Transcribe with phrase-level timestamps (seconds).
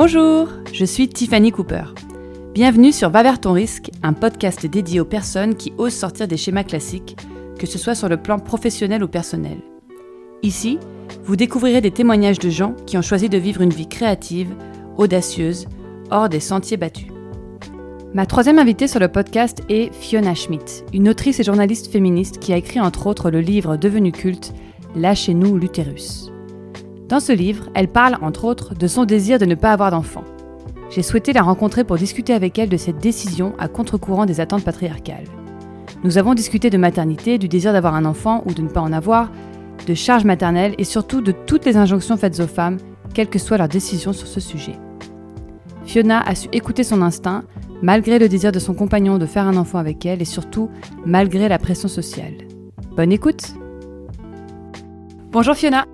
[0.00, 1.82] Bonjour, je suis Tiffany Cooper.
[2.54, 6.36] Bienvenue sur Va vers ton risque, un podcast dédié aux personnes qui osent sortir des
[6.36, 7.16] schémas classiques,
[7.58, 9.58] que ce soit sur le plan professionnel ou personnel.
[10.44, 10.78] Ici,
[11.24, 14.54] vous découvrirez des témoignages de gens qui ont choisi de vivre une vie créative,
[14.98, 15.66] audacieuse,
[16.12, 17.10] hors des sentiers battus.
[18.14, 22.52] Ma troisième invitée sur le podcast est Fiona Schmidt, une autrice et journaliste féministe qui
[22.52, 24.54] a écrit entre autres le livre devenu culte
[24.94, 26.30] Lâchez-nous l'utérus.
[27.08, 30.24] Dans ce livre, elle parle entre autres de son désir de ne pas avoir d'enfant.
[30.90, 34.64] J'ai souhaité la rencontrer pour discuter avec elle de cette décision à contre-courant des attentes
[34.64, 35.24] patriarcales.
[36.04, 38.92] Nous avons discuté de maternité, du désir d'avoir un enfant ou de ne pas en
[38.92, 39.30] avoir,
[39.86, 42.76] de charges maternelles et surtout de toutes les injonctions faites aux femmes,
[43.14, 44.76] quelle que soit leur décision sur ce sujet.
[45.86, 47.44] Fiona a su écouter son instinct,
[47.80, 50.68] malgré le désir de son compagnon de faire un enfant avec elle et surtout
[51.06, 52.34] malgré la pression sociale.
[52.94, 53.54] Bonne écoute
[55.30, 55.86] Bonjour Fiona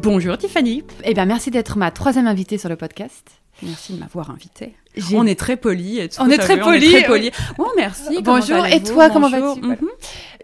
[0.00, 3.28] Bonjour Tiffany Eh bien merci d'être ma troisième invitée sur le podcast.
[3.62, 4.74] Merci de m'avoir invitée.
[5.12, 6.18] On est très polis.
[6.18, 7.04] On, est très polis.
[7.04, 7.30] Poli.
[7.58, 8.22] Oh, merci.
[8.22, 8.64] Bonjour.
[8.64, 9.60] Et toi, comment vas-tu?
[9.60, 9.76] Mhm.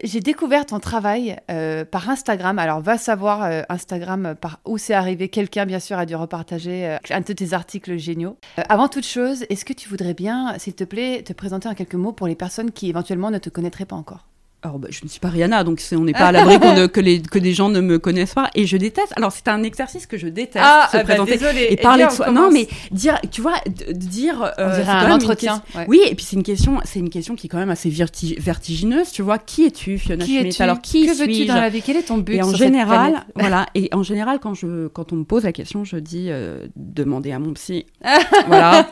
[0.03, 2.59] J'ai découvert ton travail euh, par Instagram.
[2.59, 5.29] Alors, va savoir euh, Instagram par où c'est arrivé.
[5.29, 8.37] Quelqu'un, bien sûr, a dû repartager euh, un de tes articles géniaux.
[8.69, 11.95] avant toute chose, est-ce que tu voudrais bien, s'il te plaît, te présenter en quelques
[11.95, 14.27] mots pour les personnes qui éventuellement ne te connaîtraient pas encore?
[14.61, 17.21] Alors, bah, je ne suis pas Rihanna, donc on n'est pas à l'abri que, les,
[17.21, 18.49] que des gens ne me connaissent pas.
[18.55, 19.13] Et je déteste.
[19.15, 20.65] Alors, c'est un exercice que je déteste.
[20.67, 22.29] Ah, se ah bah, présenter et, parler de soi.
[22.29, 23.53] Non, mais dire, tu vois,
[23.91, 24.51] dire.
[24.59, 25.61] Euh, un entretien.
[25.87, 29.11] Oui, et puis c'est une question, c'est une question qui est quand même assez vertigineuse.
[29.11, 31.81] Tu vois, qui es-tu, Fiona qui Schmidt Alors, qui Que veux-tu dans la vie?
[31.81, 33.65] Quel est ton but Et en général, voilà.
[33.75, 37.31] Et en général, quand je, quand on me pose la question, je dis euh, demander
[37.31, 37.85] à mon psy.
[38.47, 38.89] voilà.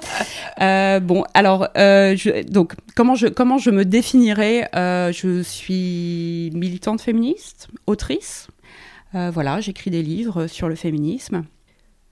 [0.62, 4.70] Euh, bon, alors, je, donc, comment je, comment je me définirais?
[4.74, 8.48] Je suis militante féministe, autrice.
[9.16, 11.44] Euh, voilà, j'écris des livres sur le féminisme.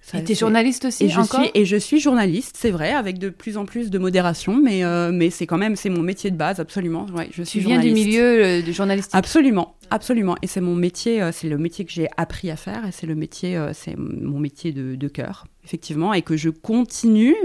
[0.01, 2.91] Ça, et tu es journaliste aussi et je suis Et je suis journaliste, c'est vrai,
[2.91, 6.03] avec de plus en plus de modération, mais, euh, mais c'est quand même c'est mon
[6.03, 7.07] métier de base, absolument.
[7.15, 10.35] Ouais, je suis tu viens du milieu euh, du journalistique Absolument, absolument.
[10.43, 13.15] Et c'est mon métier, c'est le métier que j'ai appris à faire, et c'est le
[13.15, 17.35] métier, c'est mon métier de, de cœur, effectivement, et que je continue.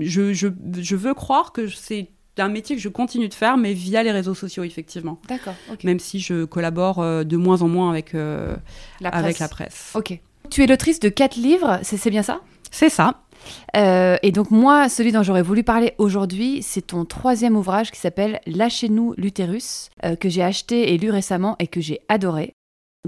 [0.00, 2.08] je, je, je veux croire que c'est
[2.38, 5.18] un métier que je continue de faire, mais via les réseaux sociaux, effectivement.
[5.28, 5.54] D'accord.
[5.84, 8.56] Même si je collabore euh, de moins en moins avec, euh,
[9.00, 9.24] la, presse.
[9.24, 9.92] avec la presse.
[9.94, 10.18] Ok.
[10.50, 12.40] Tu es l'autrice de quatre livres, c'est bien ça?
[12.70, 13.22] C'est ça.
[13.76, 17.98] Euh, et donc moi, celui dont j'aurais voulu parler aujourd'hui, c'est ton troisième ouvrage qui
[17.98, 22.54] s'appelle Lâchez-nous l'utérus, que j'ai acheté et lu récemment et que j'ai adoré.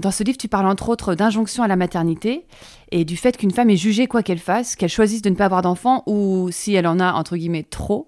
[0.01, 2.45] Dans ce livre, tu parles entre autres d'injonction à la maternité
[2.91, 5.45] et du fait qu'une femme est jugée quoi qu'elle fasse, qu'elle choisisse de ne pas
[5.45, 8.07] avoir d'enfant ou si elle en a entre guillemets trop.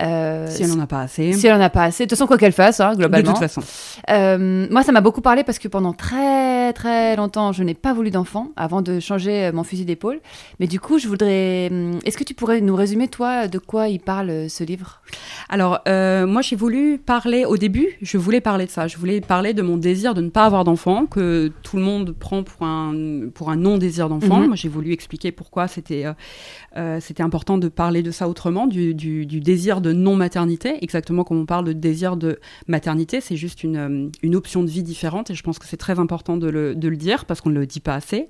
[0.00, 1.32] Euh, si elle n'en a pas assez.
[1.32, 2.04] Si elle n'en a pas assez.
[2.04, 3.32] De toute façon, quoi qu'elle fasse, hein, globalement.
[3.32, 3.62] De toute façon.
[4.10, 7.94] Euh, moi, ça m'a beaucoup parlé parce que pendant très très longtemps, je n'ai pas
[7.94, 10.20] voulu d'enfant avant de changer euh, mon fusil d'épaule.
[10.60, 11.68] Mais du coup, je voudrais.
[11.70, 15.00] Hum, est-ce que tu pourrais nous résumer, toi, de quoi il parle ce livre?
[15.48, 17.44] Alors, moi, j'ai voulu parler.
[17.44, 18.86] Au début, je voulais parler de ça.
[18.86, 22.12] Je voulais parler de mon désir de ne pas avoir d'enfant, que tout le monde
[22.12, 24.40] prend pour un, pour un non-désir d'enfant.
[24.40, 24.46] Mhm.
[24.48, 26.06] Moi, j'ai voulu expliquer pourquoi c'était
[27.00, 31.38] c'était important de parler de ça autrement, du, du, du désir de non-maternité, exactement comme
[31.38, 35.30] on parle de désir de maternité, c'est juste une, euh, une, option de vie différente
[35.30, 37.58] et je pense que c'est très important de le, de le, dire parce qu'on ne
[37.58, 38.28] le dit pas assez.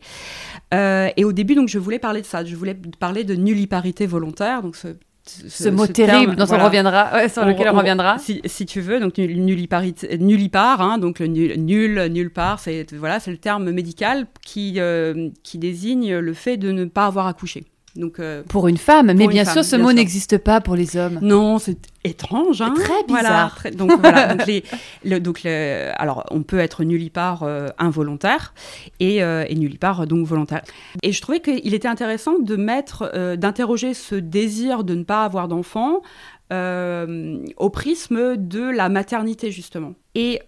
[0.74, 4.06] Euh, et au début, donc, je voulais parler de ça, je voulais parler de nulliparité
[4.06, 4.88] volontaire, donc ce
[5.28, 8.18] ce, mot terrible dont on reviendra, sur lequel on, reviendra.
[8.18, 13.20] Si, si, tu veux, donc nullipare, hein, donc le nul, nul nulle part, c'est voilà,
[13.20, 17.64] c'est le terme médical qui euh, qui désigne le fait de ne pas avoir accouché.
[17.96, 21.18] Donc, euh, pour une femme, mais bien sûr, ce mot n'existe pas pour les hommes.
[21.22, 22.62] Non, c'est étrange.
[22.62, 23.58] Hein très bizarre.
[23.74, 24.62] donc, voilà, donc, les,
[25.04, 28.54] le, donc alors, on peut être nullipare euh, involontaire
[29.00, 30.62] et, euh, et nullipare donc volontaire.
[31.02, 35.48] Et je trouvais qu'il était intéressant de mettre, d'interroger ce désir de ne pas avoir
[35.48, 36.02] d'enfant
[36.50, 39.94] au prisme de la maternité, justement.
[40.14, 40.40] Et,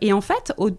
[0.00, 0.70] et en fait, au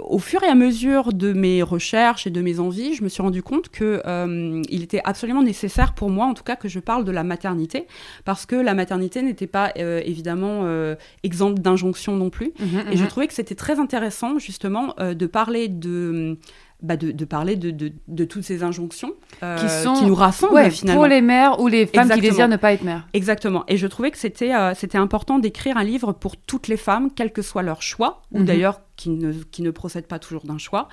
[0.00, 3.22] au fur et à mesure de mes recherches et de mes envies, je me suis
[3.22, 6.80] rendu compte que euh, il était absolument nécessaire pour moi, en tout cas, que je
[6.80, 7.86] parle de la maternité,
[8.24, 12.52] parce que la maternité n'était pas euh, évidemment euh, exempte d'injonction non plus.
[12.58, 13.08] Mhm, et je mhm.
[13.08, 16.38] trouvais que c'était très intéressant, justement, de parler de
[16.80, 21.00] bah de, parler de, de, toutes ces injonctions qui, sont, qui nous rassemblent finalement.
[21.00, 23.08] Pour les mères ou les femmes qui désirent ne pas être mères.
[23.14, 23.64] Exactement.
[23.66, 27.32] Et je trouvais que c'était c'était important d'écrire un livre pour toutes les femmes, quel
[27.32, 30.88] que soit leur choix, ou d'ailleurs qui ne, qui ne procèdent pas toujours d'un choix,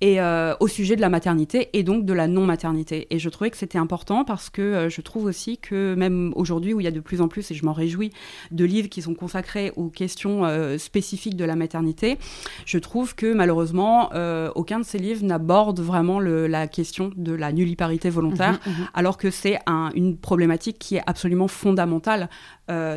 [0.00, 3.06] et euh, au sujet de la maternité et donc de la non-maternité.
[3.10, 6.72] Et je trouvais que c'était important parce que euh, je trouve aussi que même aujourd'hui,
[6.74, 8.10] où il y a de plus en plus, et je m'en réjouis,
[8.50, 12.18] de livres qui sont consacrés aux questions euh, spécifiques de la maternité,
[12.66, 14.10] je trouve que malheureusement,
[14.54, 18.88] aucun de ces livres n'aborde vraiment le, la question de la nulliparité volontaire, Mhm, mhm.
[18.94, 22.28] alors que c'est un- une problématique qui est absolument fondamentale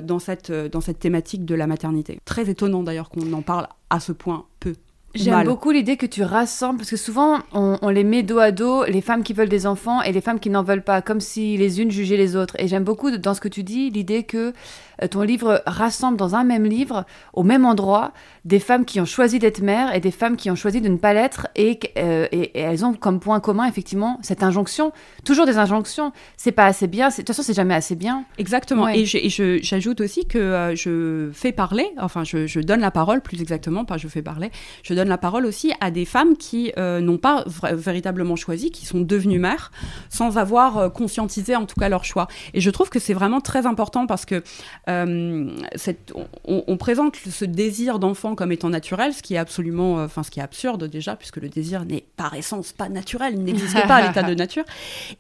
[0.02, 2.20] dans, cette, euh, dans cette thématique de la maternité.
[2.26, 4.76] Très étonnant d'ailleurs qu'on en parle à ce point peu.
[5.16, 8.52] J'aime beaucoup l'idée que tu rassembles, parce que souvent, on, on les met dos à
[8.52, 11.20] dos, les femmes qui veulent des enfants et les femmes qui n'en veulent pas, comme
[11.20, 12.56] si les unes jugeaient les autres.
[12.60, 14.54] Et j'aime beaucoup, dans ce que tu dis, l'idée que
[15.02, 18.12] euh, ton livre rassemble dans un même livre, au même endroit,
[18.46, 20.98] des femmes qui ont choisi d'être mères et des femmes qui ont choisi de ne
[20.98, 24.92] pas l'être, et, euh, et, et elles ont comme point commun, effectivement, cette injonction,
[25.24, 26.12] toujours des injonctions.
[26.38, 28.26] C'est pas assez bien, de toute façon, c'est jamais assez bien.
[28.40, 28.86] Exactement.
[28.86, 29.00] Ouais.
[29.00, 29.30] Et
[29.62, 33.86] j'ajoute aussi que euh, je fais parler, enfin je, je donne la parole plus exactement,
[33.86, 34.50] pas je fais parler,
[34.84, 38.86] je donne la parole aussi à des femmes qui euh, n'ont pas véritablement choisi, qui
[38.86, 39.72] sont devenues mères,
[40.10, 42.28] sans avoir euh, conscientisé en tout cas leur choix.
[42.54, 44.44] Et je trouve que c'est vraiment très important parce que
[44.90, 46.14] euh, cette-
[46.46, 50.32] on, on présente ce désir d'enfant comme étant naturel, ce qui est absolument, enfin ce
[50.32, 53.96] qui est absurde déjà, puisque le désir n'est par essence pas naturel, il n'existe pas
[53.96, 54.64] à l'état de nature.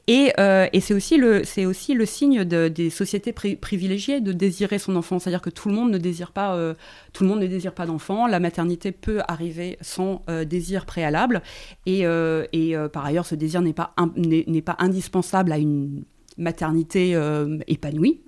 [0.08, 0.32] Et,
[0.74, 4.80] et c'est aussi le, c'est aussi le signe de- des sociétés pri- privilégiées de désirer
[4.80, 6.58] son enfant, c'est-à-dire que tout le monde ne désire pas,
[7.14, 8.28] tout le monde ne désire pas d'enfant.
[8.28, 11.42] La maternité peut arriver sans euh, désir préalable,
[11.86, 13.94] et, euh, euh, par ailleurs, ce désir n'est pas
[14.80, 16.04] indispensable à une
[16.38, 18.22] maternité euh, épanouie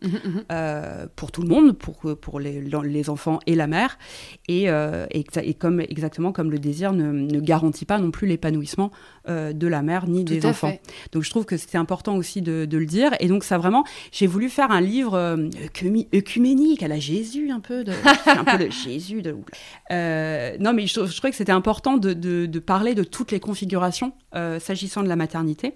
[0.52, 3.98] euh, pour tout le monde, pour, pour les, les enfants et la mère.
[4.48, 8.28] Et, euh, et, et comme, exactement comme le désir ne, ne garantit pas non plus
[8.28, 8.92] l'épanouissement
[9.28, 10.69] euh, de la mère ni Tout des enfants.
[10.69, 10.81] fait.
[11.12, 13.12] Donc je trouve que c'était important aussi de, de le dire.
[13.19, 15.18] Et donc ça vraiment, j'ai voulu faire un livre
[16.13, 17.92] œcuménique à la Jésus un peu, de,
[18.28, 19.22] un peu le Jésus.
[19.22, 23.40] De, non mais je, je trouvais que c'était important de, de- parler de toutes les
[23.40, 24.13] configurations
[24.60, 25.75] s'agissant de la maternité.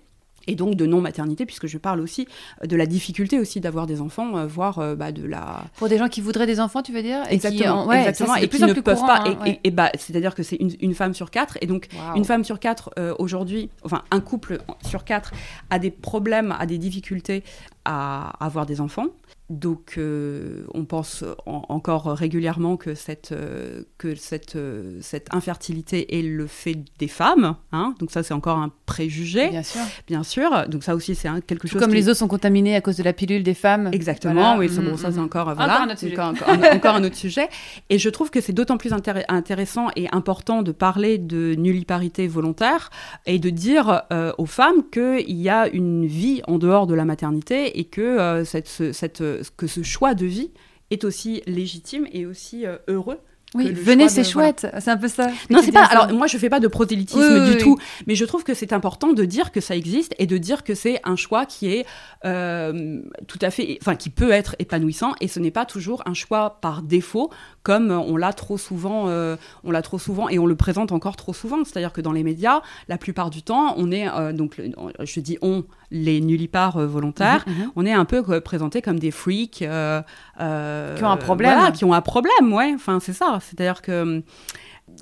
[0.50, 2.28] Et donc de non-maternité, puisque je parle aussi
[2.64, 5.88] euh, de la difficulté aussi d'avoir des enfants, euh, voire euh, bah, de la, Pour
[5.90, 8.34] des gens qui voudraient des enfants, tu veux dire Et qui Exactement, en- ouais, exactement,
[8.36, 9.24] ça, et qui ne peuvent courant, pas.
[9.26, 9.60] hein, et, ouais.
[9.64, 12.44] et- et bah, c'est-à-dire que c'est une, une femme sur quatre, et donc une femme
[12.44, 15.32] sur quatre euh, aujourd'hui, enfin un couple sur quatre
[15.70, 17.44] a des problèmes, a des difficultés
[17.86, 19.06] à avoir des enfants.
[19.50, 26.20] Donc, euh, on pense en- encore régulièrement que cette, euh, que cette, euh, cette infertilité
[26.20, 27.56] est le fait des femmes.
[27.72, 27.96] hein.
[28.00, 29.82] Donc, ça, c'est encore un préjugé, Bien sûr.
[30.08, 30.68] bien sûr.
[30.68, 32.98] Donc, ça aussi, c'est quelque Tout chose comme qui- les os sont contaminés à cause
[32.98, 33.90] de la pilule des femmes.
[33.92, 34.60] Exactement, Voilà.
[34.60, 36.14] oui, bon, ça c'est encore, euh, Encore voilà, un autre sujet.
[36.20, 37.50] encore, encore un, encore un autre sujet.
[37.90, 42.28] Et je trouve que c'est d'autant plus intér- intéressant et important de parler de nulliparité
[42.28, 42.92] volontaire
[43.26, 44.04] et de dire
[44.38, 48.68] aux femmes qu'il y a une vie en dehors de la maternité et que, cette,
[48.68, 49.24] ce, cette,
[49.58, 50.52] que ce choix de vie
[50.92, 53.20] est aussi légitime et aussi euh, heureux.
[53.56, 54.50] Oui, venez, c'est voilà.
[54.54, 54.68] chouette.
[54.80, 55.32] C'est un peu ça.
[55.50, 55.88] Non, c'est pas.
[55.88, 55.92] ça.
[56.00, 57.58] Alors, moi, je fais pas de prosélytisme Oui, du oui.
[57.58, 60.64] tout, mais je trouve que c'est important de dire que ça existe et de dire
[60.64, 61.88] que c'est un choix qui est
[62.26, 66.14] euh, tout à fait, enfin, qui peut être épanouissant et ce n'est pas toujours un
[66.14, 67.32] choix par défaut,
[67.64, 71.16] comme on l'a trop souvent, euh, on l'a trop souvent et on le présente encore
[71.16, 71.64] trop souvent.
[71.64, 74.72] C'est-à-dire que dans les médias, la plupart du temps, on est euh, donc, le-
[75.04, 77.72] je dis on, les nullipares euh, volontaires, Mhm, mhm.
[77.76, 80.02] on est un peu présentés comme des freaks euh,
[80.40, 81.54] euh, Qui ont un problème.
[81.54, 82.72] voilà, qui ont un problème, ouais.
[82.76, 83.40] Enfin, c'est ça.
[83.42, 84.22] C'est-à-dire que hum,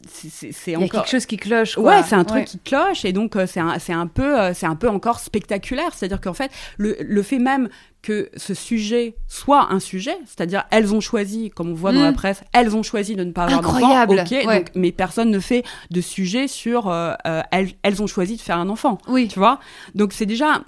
[0.08, 1.02] c'est- c'est c'est Il y a encore.
[1.04, 1.76] quelque chose qui cloche.
[1.76, 1.84] Quoi.
[1.84, 2.46] Ouais, c'est un truc Ouais.
[2.46, 5.20] qui cloche et donc euh, c'est un, c'est un peu, euh, c'est un peu encore
[5.20, 5.92] spectaculaire.
[5.94, 7.70] C'est-à-dire qu'en fait, le, le fait même
[8.02, 12.04] que ce sujet soit un sujet, c'est-à-dire elles ont choisi, comme on voit dans Mm.
[12.04, 13.76] la presse, elles ont choisi de ne pas avoir d'enfant.
[13.78, 14.60] Incroyable, Ok, ouais.
[14.60, 17.14] donc, mais personne ne fait de sujet sur euh,
[17.52, 18.98] elles, elles ont choisi de faire un enfant.
[19.08, 19.28] Oui.
[19.28, 19.60] Tu vois
[19.96, 20.62] Donc c'est déjà.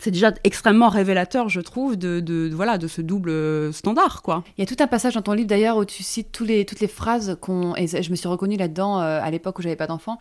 [0.00, 4.42] C'est déjà extrêmement révélateur, je trouve, de, voilà, de ce double euh, standard, quoi.
[4.56, 6.80] Il y a tout un passage dans ton livre d'ailleurs où tu cites les, toutes
[6.80, 7.74] les phrases qu'on.
[7.76, 10.18] Et je me suis reconnue là-dedans euh, à l'époque où j'avais pas d'enfant.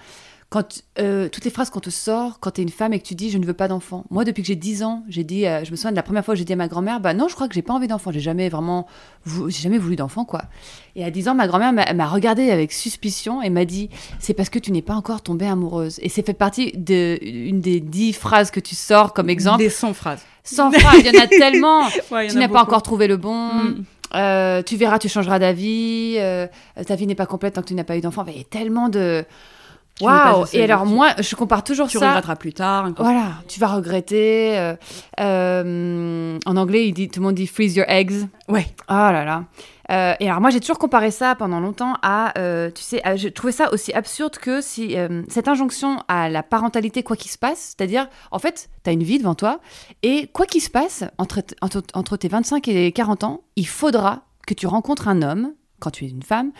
[0.52, 3.06] Quand, euh, toutes les phrases qu'on te sort quand tu es une femme et que
[3.06, 4.06] tu dis je ne veux pas d'enfant.
[4.10, 6.26] Moi, depuis que j'ai 10 ans, j'ai dit, euh, je me souviens de la première
[6.26, 7.86] fois où j'ai dit à ma grand-mère, bah non, je crois que j'ai pas envie
[7.88, 8.12] d'enfant.
[8.12, 8.88] J'ai jamais vraiment,
[9.28, 10.42] j'ai jamais voulu d'enfant, quoi.
[10.96, 14.50] Et à 10 ans, ma grand-mère m'a- regardée avec suspicion et m'a dit, c'est parce
[14.50, 16.00] que tu n'es pas encore tombée amoureuse.
[16.02, 19.60] Et c'est fait partie de une des 10 phrases que tu sors comme exemple.
[19.60, 20.24] Des 100 phrases.
[20.44, 21.84] Sans phrases, il y en a tellement.
[22.10, 23.54] Ouais, il y tu n'as pas encore trouvé le bon.
[23.54, 23.84] Mm.
[24.16, 26.18] Euh, tu verras, tu changeras d'avis.
[26.88, 28.24] ta vie n'est pas complète tant que tu n'as pas eu d'enfant.
[28.24, 29.24] Enfin, Il y a tellement de.
[30.00, 30.06] Tu
[30.42, 32.08] juste- Et alors, tu- moi, je compare toujours Tu ça.
[32.10, 32.90] regretteras plus tard.
[32.98, 34.58] Voilà, tu vas regretter.
[34.58, 34.76] euh,
[35.20, 38.14] euh, en anglais, il dit, tout le monde dit freeze your eggs.
[38.48, 38.66] Ouais.
[38.90, 39.44] Oh là là.
[39.92, 43.28] Euh, et alors moi j'ai toujours comparé ça pendant longtemps à, tu sais, à- je
[43.28, 44.96] trouvais ça aussi absurde que si
[45.30, 49.02] cette injonction à la parentalité quoi qu'il se passe, c'est-à-dire en fait tu as une
[49.02, 49.60] vie devant toi
[50.04, 54.22] et quoi qu'il se passe entre, entre, entre tes 25 et 40 ans, il faudra
[54.46, 56.52] que tu rencontres un homme quand tu es une femme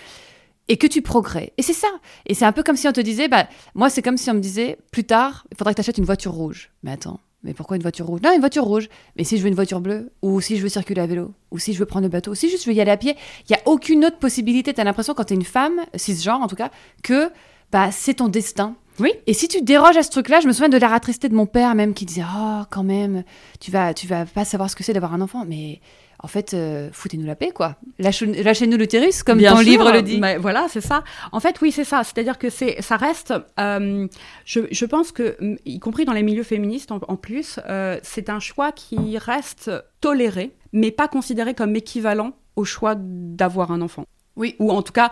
[0.70, 1.52] et que tu progrès.
[1.58, 1.90] Et c'est ça.
[2.28, 4.36] Et c'est un peu comme si on te disait, bah, moi, c'est comme si on
[4.36, 6.72] me disait, plus tard, il faudrait que tu achètes une voiture rouge.
[6.84, 8.22] Mais attends, mais pourquoi une voiture rouge?
[8.24, 8.88] Non, une voiture rouge.
[9.18, 11.58] Mais si je veux une voiture bleue, ou si je veux circuler à vélo, ou
[11.58, 13.16] si je veux prendre le bateau, ou si juste je veux y aller à pied,
[13.50, 14.74] il n'y a aucune autre possibilité.
[14.74, 16.70] Tu as l'impression, quand tu es une femme, cisgenre en tout cas,
[17.04, 17.32] que
[17.72, 18.76] bah, c'est ton destin.
[19.00, 19.14] Oui.
[19.28, 21.46] Et si tu déroges à ce truc-là, je me souviens de la rattristée de mon
[21.46, 23.24] père même qui disait Oh, quand même,
[23.60, 25.46] tu vas, tu vas pas savoir ce que c'est d'avoir un enfant.
[25.48, 25.80] Mais
[26.22, 27.76] en fait, euh, foutez-nous la paix, quoi.
[27.98, 30.20] Lâchez- Lâchez-nous l'utérus, comme Bien ton sûr, livre le dit.
[30.20, 31.04] mais voilà, c'est ça.
[31.32, 32.04] En fait, oui, c'est ça.
[32.04, 33.34] C'est-à-dire que c'est, ça reste.
[33.60, 34.08] euh,
[34.46, 38.30] je, je pense que, y compris dans les milieux féministes en, en plus, euh, c'est
[38.30, 39.72] un choix qui reste
[40.02, 44.04] toléré, mais pas considéré comme équivalent au choix d'avoir un enfant.
[44.36, 44.56] Oui.
[44.60, 45.12] Ou en tout cas,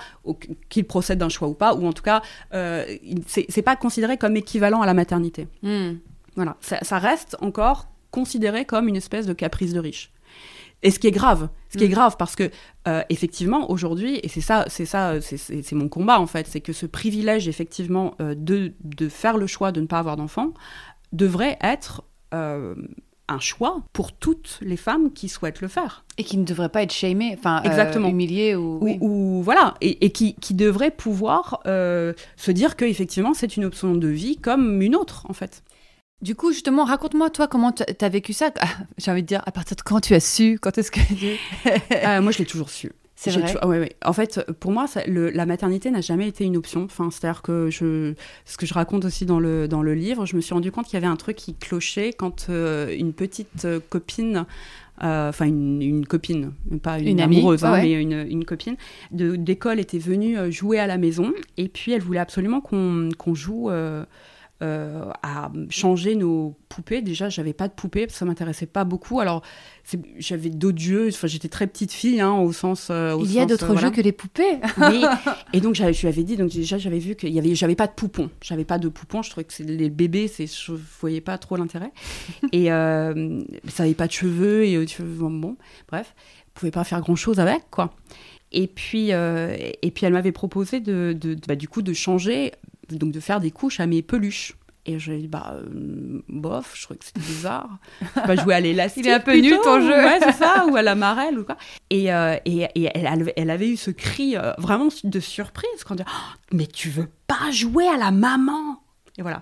[0.70, 2.22] qu'il procède d'un choix ou pas, ou en tout cas,
[3.26, 5.48] c'est pas considéré comme équivalent à la maternité.
[5.64, 5.94] Hmm.
[6.36, 10.12] Voilà, ça, ça reste encore considéré comme une espèce de caprice de riche.
[10.84, 11.92] Et ce qui est grave, ce qui est Mm.
[11.92, 12.52] grave, parce que
[12.88, 16.72] euh, effectivement aujourd'hui, et c'est ça, c'est ça, c'est- mon combat en fait, c'est que
[16.74, 20.54] ce privilège effectivement euh, de, de faire le choix de ne pas avoir d'enfant
[21.14, 22.04] devrait être
[22.34, 22.76] euh,
[23.30, 26.06] un choix pour toutes les femmes qui souhaitent le faire.
[26.18, 28.08] Et qui ne devrait pas être shamé, enfin, euh, Exactement.
[28.08, 28.78] humilié ou.
[28.78, 28.98] Ou, oui.
[29.02, 33.96] ou- voilà, et, et qui, qui devrait pouvoir se dire que effectivement c'est une option
[33.96, 35.64] de vie comme une autre en fait.
[36.22, 38.50] Du coup, justement, raconte-moi, toi, comment tu as vécu ça?
[38.60, 38.66] Ah,
[38.98, 40.58] J'ai envie de dire, à partir de quand tu as su?
[40.60, 41.00] Quand est-ce que.
[42.06, 42.92] Euh, moi je l'ai toujours su.
[43.16, 43.52] C'est vrai?
[43.52, 43.96] toujours- ouais, ouais.
[44.06, 46.84] En fait, pour moi, ça- le- la maternité n'a jamais été une option.
[46.86, 48.14] Enfin, c'est-à-dire que je,
[48.46, 50.86] ce que je raconte aussi dans le, dans le livre, je me suis rendu compte
[50.86, 54.46] qu'il y avait un truc qui clochait quand euh, une petite euh, copine,
[55.04, 57.84] euh, enfin une, une copine, pas une, Une amie, amoureuse, hein, ouais, ouais.
[57.84, 58.76] mais une, une copine
[59.12, 63.70] d'école était venue jouer à la maison et puis elle voulait absolument qu'on qu'on joue.
[64.64, 67.02] Euh, à changer nos poupées.
[67.02, 67.74] Déjà, j'avais pas de
[68.08, 69.20] que ça m'intéressait pas beaucoup.
[69.20, 69.44] Alors,
[70.18, 71.10] j'avais d'autres jeux.
[71.10, 72.88] Enfin, j'étais très petite fille, hein, au sens.
[72.90, 73.82] euh, au Il y a d'autres euh, voilà.
[73.88, 74.58] jeux que les poupées.
[74.78, 75.04] Oui.
[75.54, 77.88] Et donc, je lui avais dit, donc déjà, j'avais vu qu'il y avait, j'avais pas
[77.88, 78.30] de poupons.
[78.42, 79.22] J'avais pas de poupons.
[79.22, 80.72] Je trouvais que c'est- les bébés, c'est, je
[81.02, 81.92] voyais pas trop l'intérêt.
[82.52, 85.56] et ça avait pas de cheveux et bon, bon,
[85.88, 86.16] bref,
[86.56, 87.94] on pouvait pas faire grand chose avec, quoi.
[88.52, 92.54] Et puis, et puis elle m'avait proposé de, de- de- bah, du coup, de changer,
[92.96, 94.56] donc de faire des couches à mes peluches.
[94.90, 97.78] Et j'ai dit, bah, euh, bof, je trouvais que c'était bizarre.
[98.16, 99.04] Bah, jouer à l'élastique.
[99.06, 99.90] Il est un peu nul, plutôt, ton jeu.
[99.90, 101.58] Ouais, c'est ça, ou à la marelle ou quoi.
[101.90, 105.84] Et, euh, et, et elle, avait- elle avait eu ce cri euh, vraiment de surprise
[105.86, 108.82] quand elle dit, Oh, mais tu veux pas jouer à la maman?
[109.20, 109.42] Et voilà.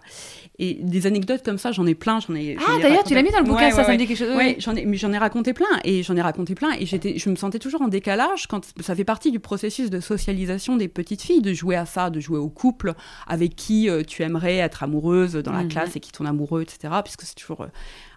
[0.58, 2.20] Et des anecdotes comme ça, j'en ai plein.
[2.22, 3.91] J'en ai, Ah, ai d'ailleurs, tu l'as mis dans le bouquin, Ouais, ça, ouais, ça
[3.91, 4.29] me dit quelque chose.
[4.60, 7.29] J'en ai, mais j'en ai raconté plein et j'en ai raconté plein et j'étais, je
[7.29, 11.22] me sentais toujours en décalage quand ça fait partie du processus de socialisation des petites
[11.22, 12.94] filles de jouer à ça, de jouer au couple
[13.27, 15.70] avec qui euh, tu aimerais être amoureuse dans la Mhm.
[15.70, 16.94] classe et qui ton amoureux, etc.
[17.03, 17.67] Puisque c'est toujours euh,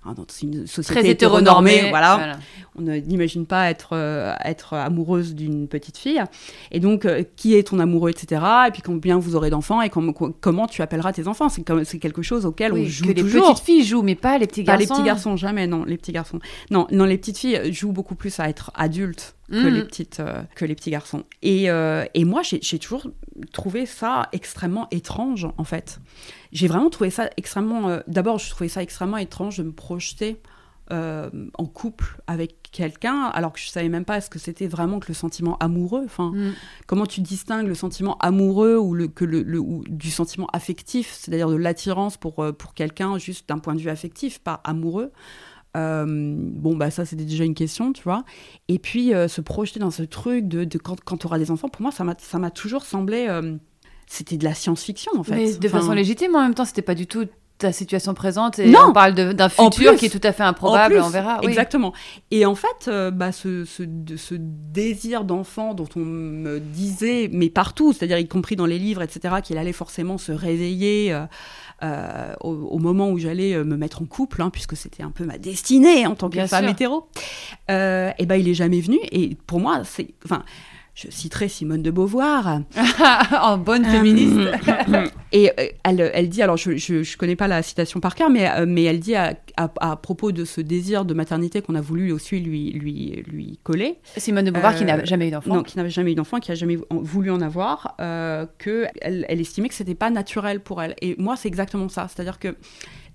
[0.08, 1.88] hein, dans une société Très hétéronormé.
[1.90, 2.38] voilà.
[2.76, 6.22] On ne- n'imagine pas être, euh, être amoureuse d'une petite fille.
[6.70, 8.40] Et donc, euh, qui est ton amoureux, etc.
[8.68, 11.48] Et puis combien vous aurez d'enfants et com- co- comment tu appelleras tes enfants.
[11.48, 13.50] C'est c'est quelque chose auquel Oui, on joue que les toujours.
[13.52, 14.94] petites filles jouent, mais pas les petits Pas garçons.
[14.94, 16.38] les petits garçons, jamais, non, les petits garçons.
[16.70, 19.74] Non, non, les petites filles jouent beaucoup plus à être adultes que, Mhm.
[19.74, 21.24] les, petites, euh, que les petits garçons.
[21.42, 23.06] Et, euh, et moi, j'ai toujours
[23.52, 26.00] trouvé ça extrêmement étrange, en fait.
[26.52, 27.88] J'ai vraiment trouvé ça extrêmement...
[27.88, 30.40] euh, D'abord, je trouvais ça extrêmement étrange de me projeter
[30.90, 35.08] en couple avec quelqu'un, alors que je savais même pas ce que c'était vraiment que
[35.08, 36.02] le sentiment amoureux.
[36.06, 36.52] Enfin, Mm.
[36.86, 41.12] comment tu distingues le sentiment amoureux ou, le, que le, le- ou du sentiment affectif,
[41.12, 45.12] c'est-à-dire de l'attirance pour, pour quelqu'un juste d'un point de vue affectif, pas amoureux?
[45.78, 48.24] Euh, bon, bah ça, c'était déjà une question, tu vois.
[48.68, 51.50] Et puis, euh, se projeter dans ce truc de, de quand, quand tu auras des
[51.50, 52.04] enfants, pour moi, ça
[52.38, 53.26] m'a toujours semblé...
[53.28, 53.56] euh,
[54.10, 55.34] c'était de la science-fiction, en fait.
[55.36, 57.26] Mais de Enfin, façon légitime, en même temps, c'était pas du tout
[57.58, 58.58] ta situation présente.
[58.58, 58.86] Et Non.
[58.88, 59.98] on parle d'un futur plus.
[59.98, 61.38] qui est tout à fait improbable, plus, on verra.
[61.42, 61.48] oui.
[61.48, 61.92] Exactement.
[62.30, 63.82] Et en fait, euh, bah, ce, ce,
[64.38, 69.36] désir d'enfant dont on me disait, mais partout, c'est-à-dire y compris dans les livres, etc.,
[69.42, 71.24] qu'il allait forcément se réveiller euh,
[71.82, 75.24] euh, au, au moment où j'allais me mettre en couple, hein, puisque c'était un peu
[75.24, 76.70] ma destinée en tant que Bien femme sûr.
[76.72, 77.08] hétéro,
[77.68, 78.98] et ben il est jamais venu.
[79.10, 80.44] Et pour moi, c'est, enfin,
[81.00, 82.62] je citerai Simone de Beauvoir.
[83.40, 84.36] en bonne féministe.
[85.32, 88.50] Et euh, elle, elle dit, alors je, je connais pas la citation par cœur, mais,
[88.50, 91.80] euh, mais elle dit à, à, à propos de ce désir de maternité qu'on a
[91.80, 95.54] voulu aussi lui, lui, lui coller, Simone de Beauvoir qui Euh, n'a jamais eu d'enfant.
[95.56, 99.24] non, qui n'avait jamais eu d'enfant, qui a jamais voulu en avoir, euh, que elle,
[99.40, 100.96] estimait que c'était pas naturel pour elle.
[101.00, 102.56] Et moi, c'est exactement ça, c'est-à-dire que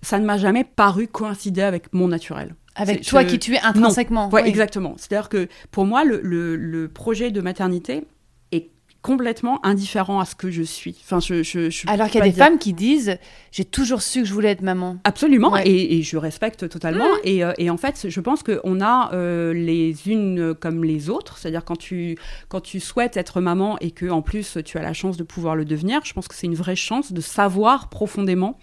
[0.02, 2.56] ça ne m'a jamais paru coïncider avec mon naturel.
[2.75, 4.30] Avec toi je- qui tu es intrinsèquement.
[4.30, 4.50] Ouais, oui.
[4.50, 4.96] exactement.
[4.98, 8.03] C'est-à-dire que pour moi, le, le, le projet de maternité
[8.51, 8.70] est
[9.03, 10.96] complètement indifférent à ce que je suis.
[11.03, 13.18] Enfin, je, je, je Alors qu'il y a des femmes qui disent
[13.51, 14.98] j'ai toujours su que je voulais être maman.
[15.03, 17.06] Absolument, et, je respecte totalement.
[17.06, 17.25] Mmh.
[17.25, 19.12] Et, et, en fait, je pense qu'on a
[19.53, 21.38] les unes comme les autres.
[21.38, 24.94] C'est-à-dire quand tu, quand tu souhaites être maman et que en plus tu as la
[24.94, 28.58] chance de pouvoir le devenir, je pense que c'est une vraie chance de savoir profondément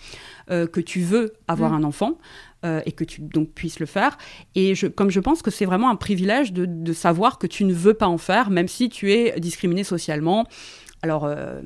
[0.50, 1.74] que tu veux avoir mmh.
[1.74, 2.18] un enfant.
[2.62, 4.18] Euh, et que tu donc puisses le faire.
[4.54, 7.64] Et je, comme je pense que c'est vraiment un privilège de, de, savoir que tu
[7.64, 10.46] ne veux pas en faire, même si tu es discriminé socialement.
[11.02, 11.24] Alors.
[11.24, 11.62] Euh,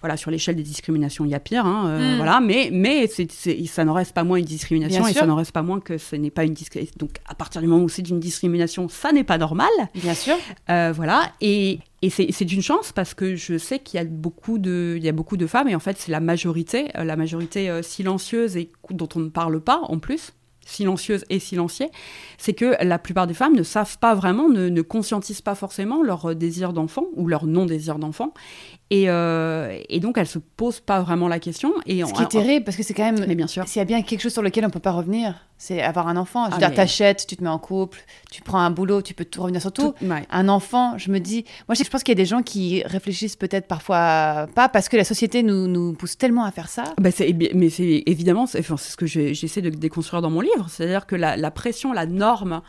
[0.00, 2.16] voilà, sur l'échelle des discriminations, il y a pire, hein, euh, hmm.
[2.16, 5.62] voilà, mais, mais ça n'en reste pas moins une discrimination et ça n'en reste pas
[5.62, 6.96] moins que ce n'est pas une discrimination.
[6.98, 9.70] Donc, à partir du moment où c'est une discrimination, ça n'est pas normal.
[9.94, 10.34] Bien sûr.
[10.66, 15.46] voilà, et, et c'est d'une chance parce que je sais qu'il y a beaucoup de,
[15.46, 19.20] femmes et en fait c'est la majorité, euh, la majorité euh, silencieuse et dont on
[19.20, 20.32] ne parle pas en plus,
[20.66, 21.90] silencieuse et silenciée,
[22.38, 26.02] c'est que la plupart des femmes ne savent pas vraiment, ne, ne conscientisent pas forcément
[26.02, 28.34] leur désir d'enfant ou leur non-désir d'enfant
[28.92, 31.72] et, euh, et, donc, elle se pose pas vraiment la question.
[31.86, 33.24] Et Ce qui est terrible, parce que c'est quand même.
[33.26, 33.66] Mais bien sûr.
[33.66, 36.18] S'il y a bien quelque chose sur lequel on peut pas revenir, c'est avoir un
[36.18, 36.44] enfant.
[36.44, 39.14] Je veux ah, dire, t'achètes, tu te mets en couple, tu prends un boulot, tu
[39.14, 39.94] peux tout revenir sur tout.
[40.28, 41.46] Un enfant, je me dis.
[41.68, 44.98] Moi, je pense qu'il y a des gens qui réfléchissent peut-être parfois pas parce que
[44.98, 46.84] la société nous, nous pousse tellement à faire ça.
[47.00, 47.08] Bah
[47.54, 50.66] mais c'est évidemment, c'est ce que j'essaie de déconstruire dans mon livre.
[50.68, 52.60] C'est-à-dire que la, la pression, la norme.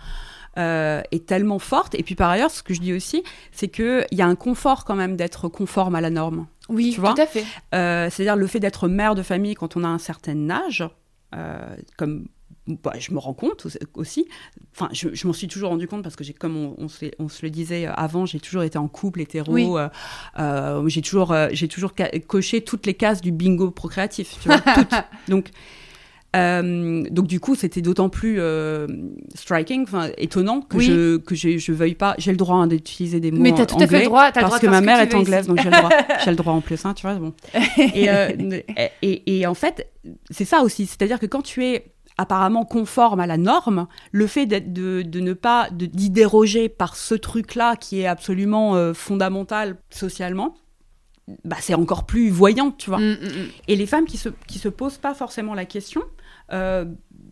[0.59, 1.95] Euh, est tellement forte.
[1.95, 4.85] Et puis par ailleurs, ce que je dis aussi, c'est qu'il y a un confort
[4.85, 6.45] quand même d'être conforme à la norme.
[6.69, 7.43] Oui, tu vois tout à fait.
[7.73, 10.87] Euh, c'est-à-dire le fait d'être mère de famille quand on a un certain âge,
[11.33, 12.27] euh, comme
[12.67, 14.27] bah, je me rends compte aussi.
[14.75, 17.29] Enfin, je, m'en suis toujours rendu compte parce que j'ai, comme on, on, se, on,
[17.29, 19.79] se, le disait avant, j'ai toujours été en couple hétéro.
[20.85, 21.93] j'ai toujours, j'ai toujours
[22.27, 24.37] coché toutes les cases du bingo procréatif.
[24.39, 24.93] Tu vois, toutes.
[25.29, 25.49] Donc
[26.35, 28.87] euh, donc du coup, c'était d'autant plus euh,
[29.35, 29.85] striking,
[30.17, 32.15] étonnant que je que je, veuille pas.
[32.17, 34.31] J'ai le droit hein, d'utiliser des mots Mais as tout anglais à fait le droit,
[34.31, 35.89] parce que ma mère est anglaise, donc j'ai le droit.
[36.23, 37.15] j'ai le droit en plus, hein, tu vois.
[37.15, 37.33] Bon.
[37.55, 38.29] Euh,
[39.01, 39.91] et, et, en fait,
[40.31, 44.45] c'est ça aussi, c'est-à-dire que quand tu es apparemment conforme à la norme, le fait
[44.45, 50.55] de, de, ne pas d'y déroger par ce truc-là qui est absolument fondamental socialement,
[51.45, 52.99] bah, c'est encore plus voyant, tu vois.
[52.99, 53.49] Mm, mm, mm.
[53.67, 56.01] Et les femmes qui se, qui se posent pas forcément la question,
[56.51, 56.85] euh,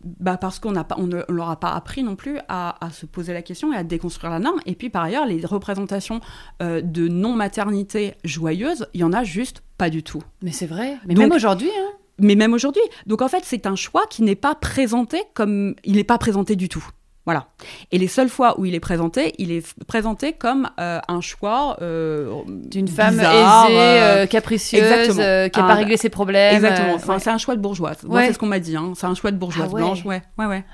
[0.04, 3.06] bah parce qu'on n'a pas, on ne leur a pas appris non plus à, se
[3.06, 4.60] poser la question et à déconstruire la norme.
[4.66, 6.20] Et puis par ailleurs, les représentations
[6.62, 10.22] euh, de non-maternité joyeuse, il y en a juste pas du tout.
[10.42, 10.98] Mais c'est vrai.
[11.06, 11.70] Mais même aujourd'hui.
[11.70, 11.90] Hein.
[12.18, 12.82] Mais même aujourd'hui.
[13.06, 16.56] Donc en fait, c'est un choix qui n'est pas présenté comme il n'est pas présenté
[16.56, 16.86] du tout.
[17.24, 17.46] Voilà.
[17.92, 21.76] Et les seules fois où il est présenté, il est présenté comme euh, un choix
[21.80, 26.56] euh, d'une femme aisée, euh, capricieuse, qui n'a pas réglé ses problèmes.
[26.56, 26.94] Exactement.
[26.94, 27.98] Enfin, c'est un choix de bourgeoise.
[28.00, 28.76] c'est ce qu'on m'a dit.
[28.76, 28.92] Hein.
[28.96, 30.04] C'est un choix de bourgeoise ah blanche.
[30.04, 30.64] Ouais, ouais, ouais.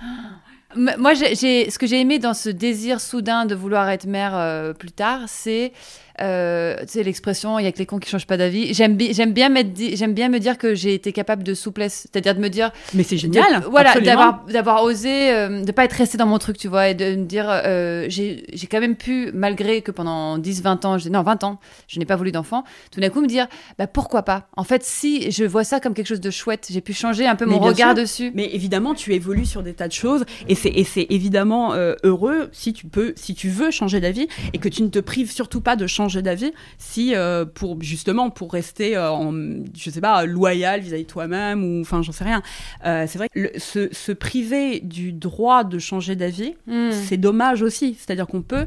[0.77, 4.93] Moi, j'ai, ce que j'ai aimé dans ce désir soudain de vouloir être mère plus
[4.93, 5.73] tard, c'est
[6.21, 8.75] euh, tu l'expression, il y a que les cons qui changent pas d'avis.
[8.75, 9.53] J'aime bien, j'aime bien,
[9.95, 12.73] j'aime bien me dire que j'ai été capable de souplesse, c'est-à-dire de me dire.
[12.95, 13.65] Mais c'est génial.
[13.71, 16.95] voilà, d'avoir, d'avoir osé, euh, de pas être resté dans mon truc, tu vois, et
[16.95, 20.97] de me dire, euh, j'ai, j'ai quand même pu, malgré que pendant 10, 20 ans,
[21.11, 23.47] non, 20 ans, je n'ai pas voulu d'enfant, tout d'un coup me dire,
[23.79, 24.49] bah pourquoi pas?
[24.57, 27.37] En fait, si je vois ça comme quelque chose de chouette, j'ai pu changer un
[27.37, 28.33] peu mon regard dessus.
[28.35, 32.49] Mais évidemment, tu évolues sur des tas de choses, et c'est, et c'est évidemment heureux
[32.53, 35.61] si tu peux, si tu veux changer d'avis, et que tu ne te prives surtout
[35.61, 39.33] pas de changer d'avis si euh, pour justement pour rester euh, en
[39.77, 42.43] je sais pas loyal vis-à-vis de toi-même ou enfin j'en sais rien
[42.85, 46.91] euh, c'est vrai que se, priver du droit de changer d'avis hmm.
[46.93, 48.67] c'est dommage aussi c'est-à-dire qu'on peut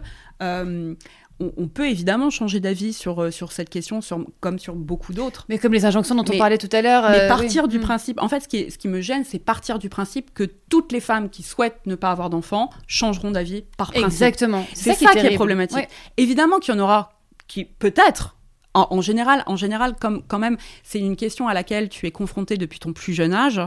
[1.58, 5.46] on, peut évidemment changer d'avis sur, sur cette question, sur, comme sur beaucoup d'autres.
[5.50, 7.10] Mais comme les injonctions dont on parlait tout à l'heure.
[7.10, 7.82] mais partir du hmm.
[7.82, 8.22] principe.
[8.22, 11.00] En fait, ce qui, ce qui me gêne, c'est partir du principe que toutes les
[11.00, 14.08] femmes qui souhaitent ne pas avoir d'enfants changeront d'avis par principe.
[14.08, 14.66] Exactement.
[14.74, 15.88] C'est ça, qui est, problématique.
[16.18, 17.21] Évidemment qu'il y en aura
[17.52, 18.38] qui peut-être
[18.74, 22.56] en, général, en général, comme quand même, c'est une question à laquelle tu es confronté
[22.56, 23.60] depuis ton plus jeune âge.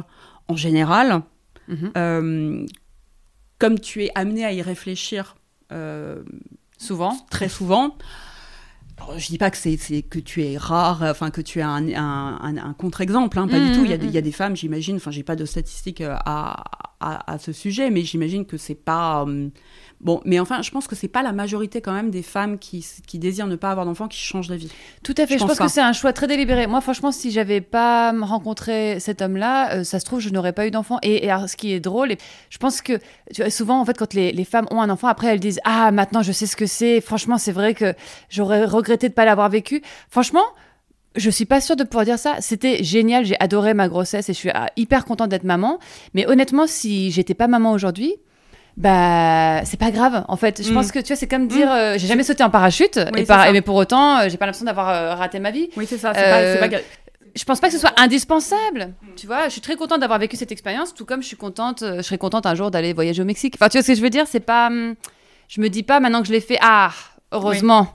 [0.49, 1.21] En général,
[1.69, 1.93] mhm.
[1.99, 2.67] euh,
[3.59, 5.37] comme tu es amené à y réfléchir
[5.73, 6.23] euh,
[6.79, 7.99] souvent, très souvent.
[8.97, 11.87] Alors, je dis pas que c'est que tu es rare, enfin que tu es un,
[11.95, 13.85] un, contre-exemple, hein, pas du mhm, tout.
[13.85, 14.25] Il y, a, il y, a, mhm.
[14.25, 14.97] des femmes, j'imagine.
[14.97, 16.65] Enfin, j'ai pas de statistiques euh, à,
[17.01, 19.27] à, à, ce sujet, mais j'imagine que c'est pas
[20.05, 22.87] Bon, mais enfin, je pense que c'est pas la majorité quand même des femmes qui,
[23.07, 24.71] qui désirent ne pas avoir d'enfants qui changent d'avis.
[25.03, 25.39] Tout à fait.
[25.39, 26.67] Je, pense, que c'est un choix très délibéré.
[26.67, 30.67] Moi, franchement, si j'avais pas rencontré cet homme-là, euh, ça se trouve, je n'aurais pas
[30.67, 30.99] eu d'enfant.
[31.03, 32.19] Et, ce qui est drôle, et
[32.51, 32.99] je pense que
[33.33, 35.61] tu vois, souvent, en fait, quand les, les, femmes ont un enfant, après, elles disent
[35.65, 37.01] Ah, maintenant, je sais ce que c'est.
[37.01, 37.95] Franchement, c'est vrai que
[38.29, 39.81] j'aurais regretté de pas l'avoir vécu.
[40.11, 40.45] Franchement,
[41.17, 42.37] je suis pas sûre de pouvoir dire ça.
[42.41, 45.79] C'était génial, j'ai adoré ma grossesse et je suis ah, hyper contente d'être maman.
[46.15, 48.15] Mais honnêtement, si j'étais pas maman aujourd'hui,
[48.77, 50.75] bah c'est pas grave en fait je Mm.
[50.75, 51.71] pense que tu vois c'est comme dire Mm.
[51.71, 54.47] euh, j'ai jamais sauté en parachute Oui, et par- mais pour autant euh, j'ai pas
[54.47, 56.13] l'impression d'avoir euh, raté ma vie Oui, c'est ça.
[56.13, 56.83] c'est pas- c'est pas grave.
[57.37, 60.35] je pense pas que ce soit indispensable tu vois je suis très contente d'avoir vécu
[60.37, 63.25] cette expérience tout comme je suis contente je serais contente un jour d'aller voyager au
[63.25, 64.25] Mexique enfin tu vois ce que je veux dire?
[64.29, 64.97] C'est pas hum,
[65.47, 66.91] je me dis pas maintenant que je l'ai fait ah
[67.31, 67.87] heureusement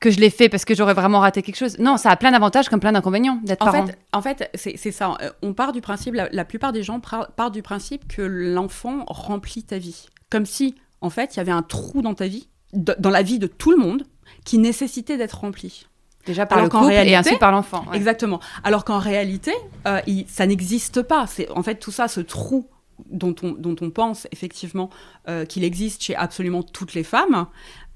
[0.00, 2.30] que je l'ai fait parce que j'aurais vraiment raté quelque chose non ça a plein
[2.32, 5.16] d'avantages comme plein d'inconvénients d'être En parent fait, en fait c'est ça.
[5.22, 9.04] Euh, On part du principe, la, la plupart des gens partent du principe que l'enfant
[9.06, 10.06] remplit ta vie.
[10.30, 13.38] Comme si, en fait, il y avait un trou dans ta vie, dans la vie
[13.38, 14.04] de tout le monde,
[14.44, 15.86] qui nécessitait d'être rempli.
[16.26, 17.96] déjà par Alors le et réalité- ainsi par l'enfant ouais.
[17.96, 18.40] Exactement.
[18.64, 19.52] Alors qu'en réalité,
[19.86, 21.26] euh, il- ça n'existe pas.
[21.26, 22.66] C'est en fait tout ça, ce trou
[23.10, 24.90] dont on, dont on pense effectivement
[25.28, 27.46] euh, qu'il existe chez absolument toutes les femmes.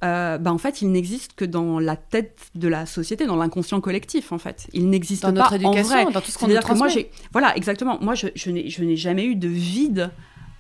[0.05, 3.81] euh, bah, en fait, il n'existe que dans la tête de la société, dans l'inconscient
[3.81, 4.67] collectif, en fait.
[4.73, 6.05] Il n'existe pas notre en vrai.
[6.13, 7.99] dans tout ce qu'on nous C'est-à-dire que moi, transmet j'ai, voilà, exactement.
[8.01, 10.11] Moi, je, je n'ai, je n'ai jamais eu de vide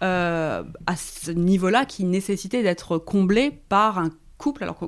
[0.02, 4.62] euh, à ce niveau-là qui nécessitait d'être comblé par un couple.
[4.64, 4.86] Alors que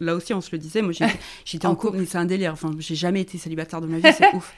[0.00, 0.82] là aussi, on se le disait.
[0.82, 1.06] Moi, j'ai-
[1.44, 2.52] j'étais En en couple, mais c'est un délire.
[2.52, 4.14] Enfin, j'ai jamais été célibataire de ma vie.
[4.16, 4.54] C'est ouf.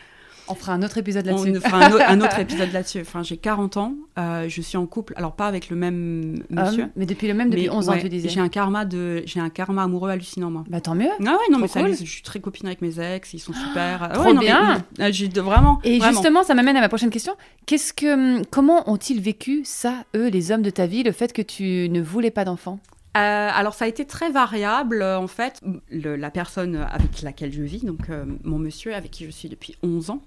[0.48, 3.00] On fera un autre épisode On là-dessus fera un, au- un autre épisode là-dessus.
[3.00, 3.94] Enfin, j'ai 40 ans.
[4.18, 5.12] euh, je suis en couple.
[5.16, 6.87] Alors pas avec le même monsieur.
[6.96, 9.22] Mais depuis le même depuis mais 11 ans ouais, tu disais J'ai un karma de,
[9.26, 10.64] j'ai un karma amoureux hallucinant moi.
[10.68, 11.96] bah tant mieux Ah ouais, non, mais Trop ça, cool.
[11.96, 14.02] je suis très copine avec mes ex, ils sont super.
[14.02, 14.82] Ah trop ouais, non, bien.
[14.98, 15.80] de- vraiment.
[15.85, 16.12] Et vraiment.
[16.12, 17.35] justement, ça m'amène à ma prochaine question.
[17.66, 21.42] Qu'est-ce que, comment ont-ils vécu ça, eux, les hommes de ta vie, le fait que
[21.42, 22.78] tu ne voulais pas d'enfant?
[23.16, 25.61] Euh, alors ça a été très variable euh, en fait.
[25.90, 29.48] Le- la personne avec laquelle je vis, donc euh, mon monsieur avec qui je suis
[29.48, 30.22] depuis 11 ans,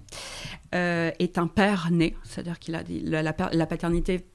[0.74, 4.26] euh, est un père né, c'est-à-dire qu'il a des- la, la pa- la paternité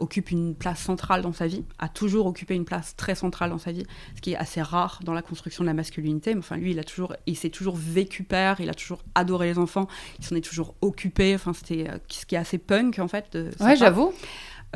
[0.00, 3.58] occupe une place centrale dans sa vie, a toujours occupé une place très centrale dans
[3.58, 3.84] sa vie,
[4.16, 6.34] ce qui est assez rare dans la construction de la masculinité.
[6.34, 9.46] Mais enfin lui, il a toujours, il s'est toujours vécu père, il a toujours adoré
[9.46, 9.86] les enfants,
[10.18, 11.36] il s'en est toujours occupé.
[11.36, 13.26] Enfin c'était ce qui est assez punk en fait.
[13.32, 13.92] de Ouais, part.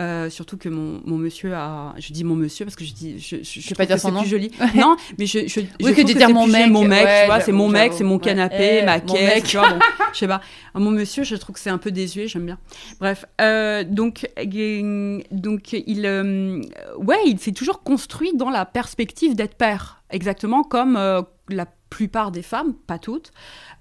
[0.00, 1.94] Euh, surtout que mon, mon monsieur a.
[1.98, 3.20] Je dis mon monsieur parce que je dis.
[3.20, 4.20] Je, je, je vais pas dire que son c'est nom.
[4.22, 4.50] plus joli.
[4.74, 5.46] non, mais je.
[5.46, 7.68] je, je Oui, que de dire mon mec, Mon mec, ouais, tu vois, c'est mon
[7.68, 9.44] mec, c'est mon canapé, Eh, ma caisse, mec.
[9.44, 9.70] tu vois.
[9.70, 9.78] Bon,
[10.12, 10.40] je sais pas.
[10.74, 12.58] Mon monsieur, je trouve que c'est un peu désuet, j'aime bien.
[12.98, 16.06] Bref, euh, donc, euh, donc il.
[16.06, 16.60] euh,
[16.98, 20.02] ouais, il s'est toujours construit dans la perspective d'être père.
[20.10, 23.30] Exactement comme euh, la plupart des femmes, pas toutes,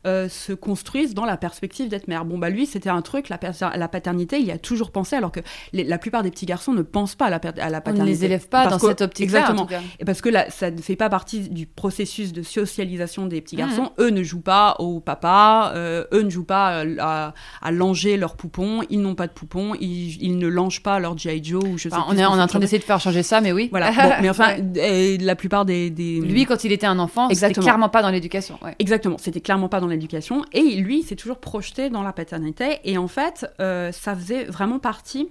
[0.05, 2.25] euh, se construisent dans la perspective d'être mère.
[2.25, 3.39] Bon, bah lui, c'était un truc, la,
[3.75, 5.39] la paternité, il y a toujours pensé, alors que
[5.71, 7.79] les- la plupart des petits garçons ne pensent pas à la, à la On ne
[7.79, 8.05] paternité.
[8.05, 9.65] les élève pas Parce dans cette optique-là, en Exactement.
[9.65, 9.81] tout cas.
[9.99, 13.55] Et parce que là, ça ne fait pas partie du processus de socialisation des petits
[13.55, 13.61] Mhm.
[13.61, 13.91] garçons.
[13.99, 18.35] Eux ne jouent pas au papa, euh, eux ne jouent pas à, à langer leurs
[18.35, 21.43] poupons, ils n'ont pas de poupons, ils, ils ne langent pas leur G.I.
[21.43, 23.23] Joe ou je sais Enfin, on est, on est en train d'essayer de faire changer
[23.23, 23.69] ça, mais oui.
[23.71, 23.91] Voilà.
[24.03, 24.63] Bon, mais enfin, Ouais.
[24.77, 28.09] euh, la plupart des, des- Lui, quand il était un enfant, c'était clairement pas dans
[28.09, 28.59] l'éducation.
[28.79, 30.43] Exactement, c'était clairement pas dans l'éducation.
[30.51, 32.79] Et lui, il s'est toujours projeté dans la paternité.
[32.83, 35.29] Et en fait, euh, ça faisait vraiment partie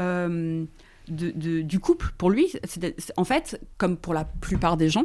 [0.00, 0.64] euh,
[1.08, 2.12] de- du couple.
[2.18, 5.02] Pour lui, c'était- en fait, comme pour la plupart des gens,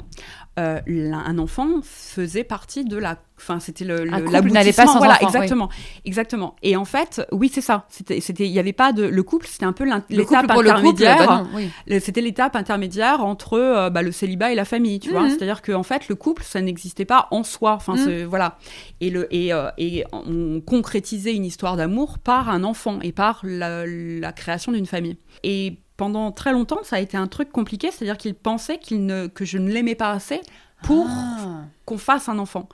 [0.60, 3.18] euh, un enfant faisait partie de la.
[3.38, 5.36] Enfin, c'était le, le- couple n'allait pas sans voilà, enfant, oui.
[5.36, 5.70] exactement,
[6.06, 6.56] exactement.
[6.62, 7.86] Et en fait, oui, c'est ça.
[7.90, 9.48] C'était, il y avait pas de le couple.
[9.48, 11.18] C'était un peu l'étape intermédiaire.
[11.28, 11.70] bah oui.
[12.00, 15.24] C'était l'étape intermédiaire entre euh, bah, le célibat et la famille, tu vois.
[15.24, 15.30] Mhm.
[15.32, 17.74] C'est-à-dire qu'en fait, le couple, ça n'existait pas en soi.
[17.74, 18.24] Enfin, Mhm.
[18.26, 18.58] voilà.
[19.02, 23.42] Et, le, et, euh, et on concrétisait une histoire d'amour par un enfant et par
[23.44, 25.18] la, la création d'une famille.
[25.44, 29.28] Et pendant très longtemps, ça a été un truc compliqué, c'est-à-dire qu'il pensait qu'il ne,
[29.28, 30.40] que je ne l'aimais pas assez
[30.84, 31.64] pour Ah.
[31.86, 32.70] qu'on fasse un enfant.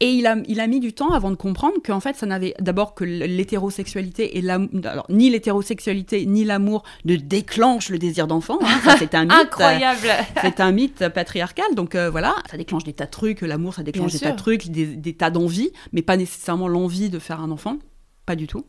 [0.00, 2.54] Et il a, il a mis du temps avant de comprendre qu'en fait, ça n'avait
[2.60, 4.68] d'abord que l'hétérosexualité et l'amour.
[4.84, 8.58] Alors, ni l'hétérosexualité ni l'amour ne déclenchent le désir d'enfant.
[8.62, 8.96] hein.
[8.98, 9.32] C'est un mythe.
[9.32, 10.08] Incroyable.
[10.40, 13.82] C'est un mythe patriarcal, donc euh, voilà, ça déclenche des tas de trucs, l'amour ça
[13.82, 17.18] déclenche Bien des tas de trucs, des, des tas d'envies, mais pas nécessairement l'envie de
[17.18, 17.76] faire un enfant,
[18.26, 18.66] pas du tout.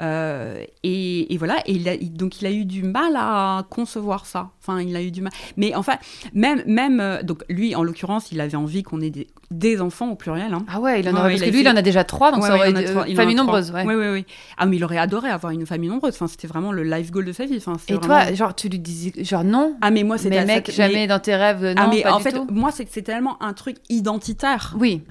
[0.00, 3.64] Euh, et, et voilà, et il a, il- donc il a eu du mal à
[3.68, 4.50] concevoir ça.
[4.60, 5.32] Enfin, il a eu du mal.
[5.56, 5.94] Mais enfin,
[6.32, 10.10] même, même euh, donc lui en l'occurrence, il avait envie qu'on ait des, des enfants
[10.10, 10.54] au pluriel.
[10.54, 10.64] Hein.
[10.68, 11.82] Ah ouais, il en Ouais, aurait, ouais, parce il que a lui, il en a
[11.82, 13.70] déjà trois, donc Ouais, ça ouais, aurait en a famille nombreuse.
[13.72, 13.84] Ouais.
[13.86, 14.26] Oui, oui, oui.
[14.56, 16.14] Ah, mais il aurait adoré avoir une famille nombreuse.
[16.14, 17.56] Enfin, c'était vraiment le life goal de sa vie.
[17.58, 20.46] Enfin, Et vraiment- toi, genre, tu lui disais, genre non, Ah, mais moi, c'était mais
[20.46, 22.46] mec, jamais mais- dans tes rêves, non, ah, mais pas en du fait, tout.
[22.50, 24.74] moi, c'est tellement un truc identitaire.
[24.78, 25.02] Oui,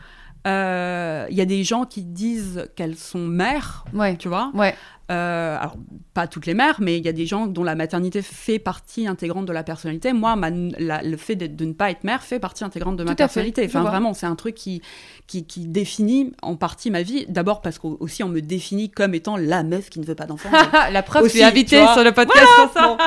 [0.47, 4.51] Euh, Il y a des gens qui disent qu'elles sont mères, ouais, tu vois.
[4.53, 4.75] ouais.
[5.11, 5.75] Euh, alors,
[6.13, 9.07] pas toutes les mères, mais il y a des gens dont la maternité fait partie
[9.07, 10.13] intégrante de la personnalité.
[10.13, 13.11] Moi, ma- la- le fait de ne pas être mère fait partie intégrante de ma
[13.11, 13.63] Tout personnalité.
[13.63, 13.89] je Enfin, vois.
[13.89, 14.81] vraiment, c'est un truc qui,
[15.27, 17.25] qui, qui définit en partie ma vie.
[17.27, 20.49] D'abord parce qu'aussi, on me définit comme étant la meuf qui ne veut pas d'enfant.
[20.91, 21.93] la preuve, Aussi, tu es invité tu vois.
[21.93, 22.87] sur le podcast pour ça.
[22.87, 22.97] Bon.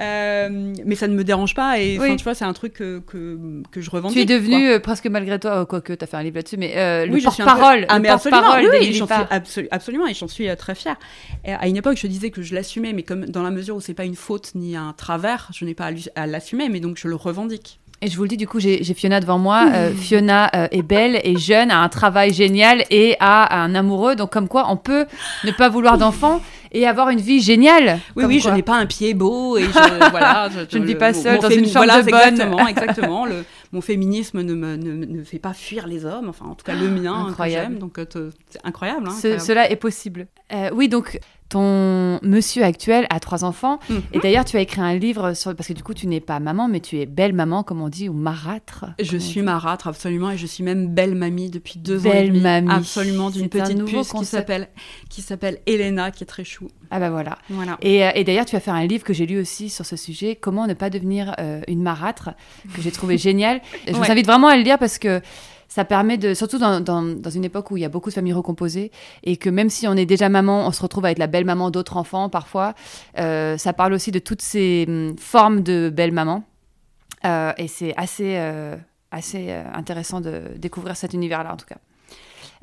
[0.00, 1.78] Euh, mais ça ne me dérange pas.
[1.80, 2.16] Et enfin, Oui.
[2.16, 3.38] tu vois, c'est un truc que, que,
[3.70, 4.16] que je revendique.
[4.16, 4.34] Tu es quoi.
[4.36, 7.12] devenu, euh, presque malgré toi, euh, quoique tu as fait un livre là-dessus, mais le
[7.12, 8.94] Oui, je suis un peu- porte-parole, Ah, mais absolument, porte-parole oui,
[9.44, 10.96] suis absolument, et j'en suis très fière.
[11.46, 13.94] À une époque, je disais que je l'assumais, mais comme dans la mesure où c'est
[13.94, 17.16] pas une faute ni un travers, je n'ai pas à l'assumer, mais donc je le
[17.16, 17.80] revendique.
[18.04, 19.66] Et je vous le dis, du coup, j'ai Fiona devant moi.
[19.72, 24.14] Euh, Fiona euh, est belle, est jeune, a un travail génial et a un amoureux.
[24.14, 25.06] Donc, comme quoi, on peut
[25.44, 28.00] ne pas vouloir d'enfant et avoir une vie géniale.
[28.14, 31.14] Oui, oui, je n'ai pas un pied beau et je, voilà, je, ne vis pas
[31.14, 32.20] seule dans une chambre de bonne.
[32.20, 33.24] Exactement, exactement.
[33.24, 36.28] Le, mon féminisme ne me ne, ne, fait pas fuir les hommes.
[36.28, 37.78] Enfin, en tout cas, le mien, incroyable.
[37.78, 40.26] Donc, euh, c'est incroyable, hein, Cela est possible.
[40.74, 43.78] oui, donc ton monsieur actuel a trois enfants.
[43.88, 44.02] Mhm.
[44.12, 45.54] Et d'ailleurs, tu as écrit un livre sur...
[45.54, 47.88] parce que du coup, tu n'es pas maman, mais tu es belle maman, comme on
[47.88, 48.86] dit, ou marâtre.
[49.00, 52.40] Je suis marâtre, absolument, et je suis même belle mamie depuis deux ans et demi.
[52.40, 52.70] Mamie.
[52.70, 54.68] Absolument, d'une petite puce qui s'appelle
[55.08, 56.68] qui s'appelle Elena, qui est très chou.
[56.90, 57.38] Ah bah voilà.
[57.50, 57.76] voilà.
[57.80, 59.96] Et, euh, et d'ailleurs, tu as fait un livre que j'ai lu aussi sur ce
[59.96, 62.30] sujet, comment ne pas devenir euh, une marâtre,
[62.74, 63.60] que j'ai trouvé génial.
[63.86, 65.20] Je vous invite vraiment à le lire parce que
[65.74, 68.32] ça permet de, surtout dans, dans, une époque où il y a beaucoup de familles
[68.32, 68.92] recomposées
[69.24, 71.72] et que même si on est déjà maman, on se retrouve avec la belle maman
[71.72, 72.74] d'autres enfants parfois.
[73.18, 76.44] Euh, ça parle aussi de toutes ces hum, formes de belle maman.
[77.24, 78.76] Euh, et c'est assez, euh,
[79.10, 81.78] assez intéressant de découvrir cet univers-là en tout cas.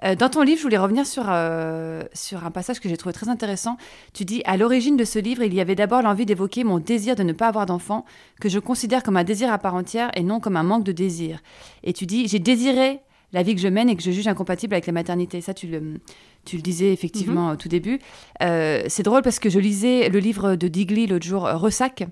[0.04, 3.14] Euh, dans ton livre, je voulais revenir sur, euh, sur un passage que j'ai trouvé
[3.14, 3.78] très intéressant.
[4.14, 7.16] Tu dis À l'origine de ce livre, il y avait d'abord l'envie d'évoquer mon désir
[7.16, 8.06] de ne pas avoir d'enfant,
[8.40, 10.92] que je considère comme un désir à part entière et non comme un manque de
[10.92, 11.40] désir.
[11.84, 13.02] Et tu dis J'ai désiré
[13.34, 15.40] la vie que je mène et que je juge incompatible avec la maternité.
[15.40, 16.02] Ça, tu le,
[16.44, 17.54] tu le disais effectivement mhm.
[17.54, 18.00] au tout début.
[18.42, 22.04] Euh, c'est drôle parce que je lisais le livre de Digli l'autre jour, Ressac,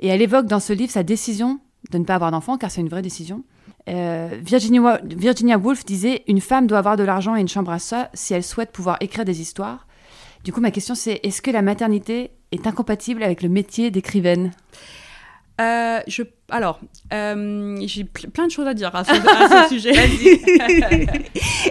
[0.00, 2.80] et elle évoque dans ce livre sa décision de ne pas avoir d'enfant, car c'est
[2.80, 3.44] une vraie décision.
[3.88, 7.78] Euh, Virginia, Virginia Woolf disait Une femme doit avoir de l'argent et une chambre à
[7.78, 9.86] soi si elle souhaite pouvoir écrire des histoires.
[10.42, 14.52] Du coup, ma question c'est est-ce que la maternité est incompatible avec le métier d'écrivaine?
[15.60, 16.80] Euh, je, alors,
[17.12, 19.12] euh, j'ai plein de choses à dire à ce,
[19.68, 19.92] sujet.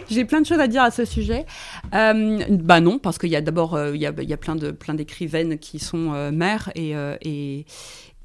[0.09, 1.45] j'ai plein de choses à dire à ce sujet.
[1.91, 4.93] bah non, parce qu'il y a d'abord, il y a, y a, plein de plein
[4.93, 7.65] d'écrivaines qui sont mères et, et,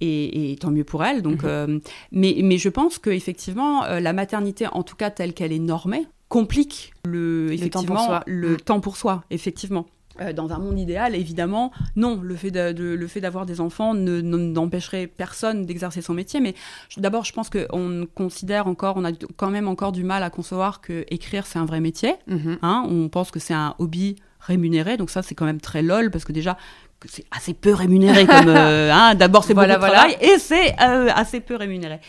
[0.01, 1.23] et, tant mieux pour elle.
[1.23, 1.49] Donc, mhm.
[1.49, 1.79] euh,
[2.13, 6.07] mais, mais je pense qu'effectivement, euh, la maternité, en tout cas telle qu'elle est normée,
[6.29, 8.23] complique le, effectivement, le, temps, pour soi.
[8.27, 9.87] le temps pour soi, effectivement.
[10.21, 13.95] Euh, dans un monde idéal, évidemment, non, le fait, de, le fait d'avoir des enfants
[13.95, 16.41] n'empêcherait personne d'exercer son métier.
[16.41, 16.55] Mais
[16.97, 20.81] d'abord, je pense qu'on considère encore, on a quand même encore du mal à concevoir
[20.81, 22.15] que écrire c'est un vrai métier.
[22.27, 22.59] Mhm.
[22.63, 22.85] Hein.
[22.91, 26.25] on pense que c'est un hobby rémunéré, donc ça c'est quand même très lol parce
[26.25, 26.57] que déjà
[26.88, 30.39] que c'est assez peu rémunéré comme euh, hein, d'abord c'est voilà, beaucoup de travail et
[30.39, 32.01] c'est euh, assez peu rémunéré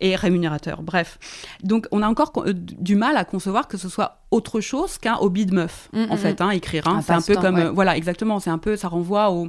[0.00, 1.18] et rémunérateur bref
[1.62, 5.16] donc on a encore euh, du mal à concevoir que ce soit autre chose qu'un
[5.16, 6.42] hobby de meuf mm, en mm, fait mm.
[6.42, 7.00] hein, écrire hein.
[7.04, 9.48] c'est un peu comme voilà exactement c'est un peu ça renvoie au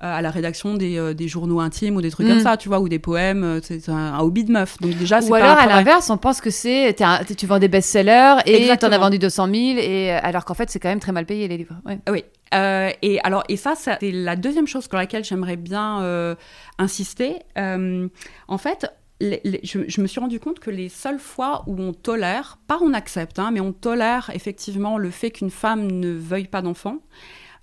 [0.00, 2.88] à la rédaction des, des, journaux intimes ou des trucs comme ça, tu vois, ou
[2.88, 3.60] des poèmes.
[3.62, 4.78] C'est un, hobby de meuf.
[4.80, 6.96] Donc déjà, ou alors à l'inverse, on pense que c'est
[7.36, 10.70] tu vends des best-sellers et tu en as vendu 200 000, et alors qu'en fait,
[10.70, 11.76] c'est quand même très mal payé les livres.
[12.10, 16.34] Oui, euh, et alors, et ça, c'est la deuxième chose sur laquelle j'aimerais bien euh,
[16.78, 17.36] insister.
[17.58, 18.08] Euh,
[18.48, 22.78] en fait, je, me suis rendu compte que les seules fois où on tolère, pas
[22.82, 26.98] on accepte, hein, mais on tolère effectivement le fait qu'une femme ne veuille pas d'enfant,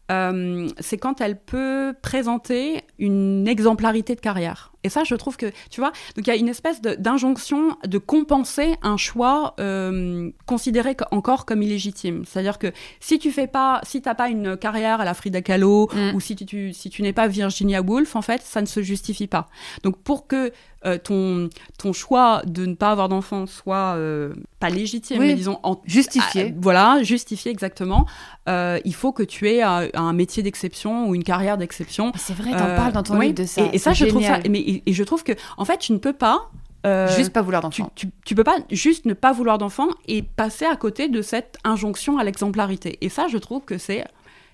[0.09, 4.71] c'est quand elle peut présenter une exemplarité de carrière.
[4.83, 7.97] Et ça, je trouve que, tu vois, donc il y a une espèce d'injonction de,
[7.97, 12.23] compenser un choix euh, considéré encore comme illégitime.
[12.25, 15.89] C'est-à-dire que si tu fais pas, si t'as pas une carrière à la Frida Kahlo
[15.93, 16.15] mm.
[16.15, 19.27] ou si tu, si tu n'es pas Virginia Woolf, en fait, ça ne se justifie
[19.27, 19.49] pas.
[19.83, 20.51] Donc pour que
[20.85, 25.59] euh, ton, ton choix de ne pas avoir d'enfant soit euh, pas légitime, mais disons
[25.85, 26.53] justifié.
[26.55, 28.05] voilà, justifié exactement.
[28.47, 32.11] il faut que tu aies un, métier d'exception ou une carrière d'exception.
[32.15, 33.69] C'est vrai, t'en parles dans ton livre de ça.
[33.73, 34.39] Et, ça, je trouve ça.
[34.49, 36.49] Mais, et, je trouve que, en fait, tu ne peux pas.
[36.85, 37.91] Euh, juste pas vouloir d'enfant.
[37.95, 41.57] Tu, tu, peux pas juste ne pas vouloir d'enfant et passer à côté de cette
[41.63, 42.97] injonction à l'exemplarité.
[43.01, 44.05] Et ça, je trouve que c'est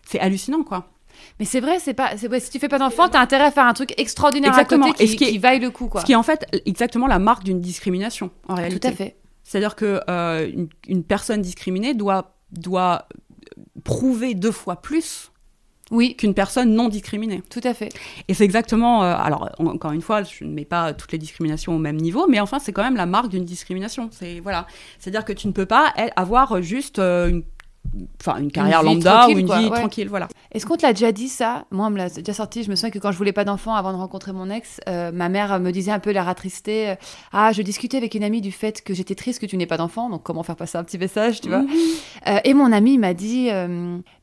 [0.05, 0.89] c'est hallucinant, quoi.
[1.39, 3.73] Mais c'est vrai, c'est pas, si tu fais pas d'enfant, t'as intérêt à faire un
[3.73, 6.01] truc extraordinaire à côté qui, qui, vaille le coup, quoi.
[6.01, 8.79] Ce qui est en fait exactement la marque d'une discrimination, en réalité.
[8.79, 9.17] Tout à fait.
[9.43, 13.07] C'est-à-dire que euh, une, une, personne discriminée doit doit
[13.83, 15.32] prouver deux fois plus
[15.93, 16.15] oui.
[16.15, 17.41] qu'une personne non discriminée.
[17.49, 17.89] Tout à fait.
[18.27, 21.75] Et c'est exactement, euh, alors encore une fois, je ne mets pas toutes les discriminations
[21.75, 24.09] au même niveau, mais enfin c'est quand même la marque d'une discrimination.
[24.11, 24.67] C'est voilà,
[24.99, 27.43] c'est-à-dire que tu ne peux pas avoir juste euh, une
[28.19, 30.27] enfin une carrière lambda ou une vie tranquille voilà.
[30.51, 31.65] Est-ce qu'on te l'a déjà dit ça?
[31.71, 32.63] Moi on me l'a déjà sorti.
[32.63, 35.11] Je me souviens que quand je voulais pas d'enfant avant de rencontrer mon ex euh,
[35.11, 36.95] ma mère me disait un peu la attristée euh,
[37.31, 39.77] ah je discutais avec une amie du fait que j'étais triste que tu n'aies pas
[39.77, 41.63] d'enfant donc comment faire passer un petit message tu vois?
[42.27, 43.49] Euh, et mon amie m'a dit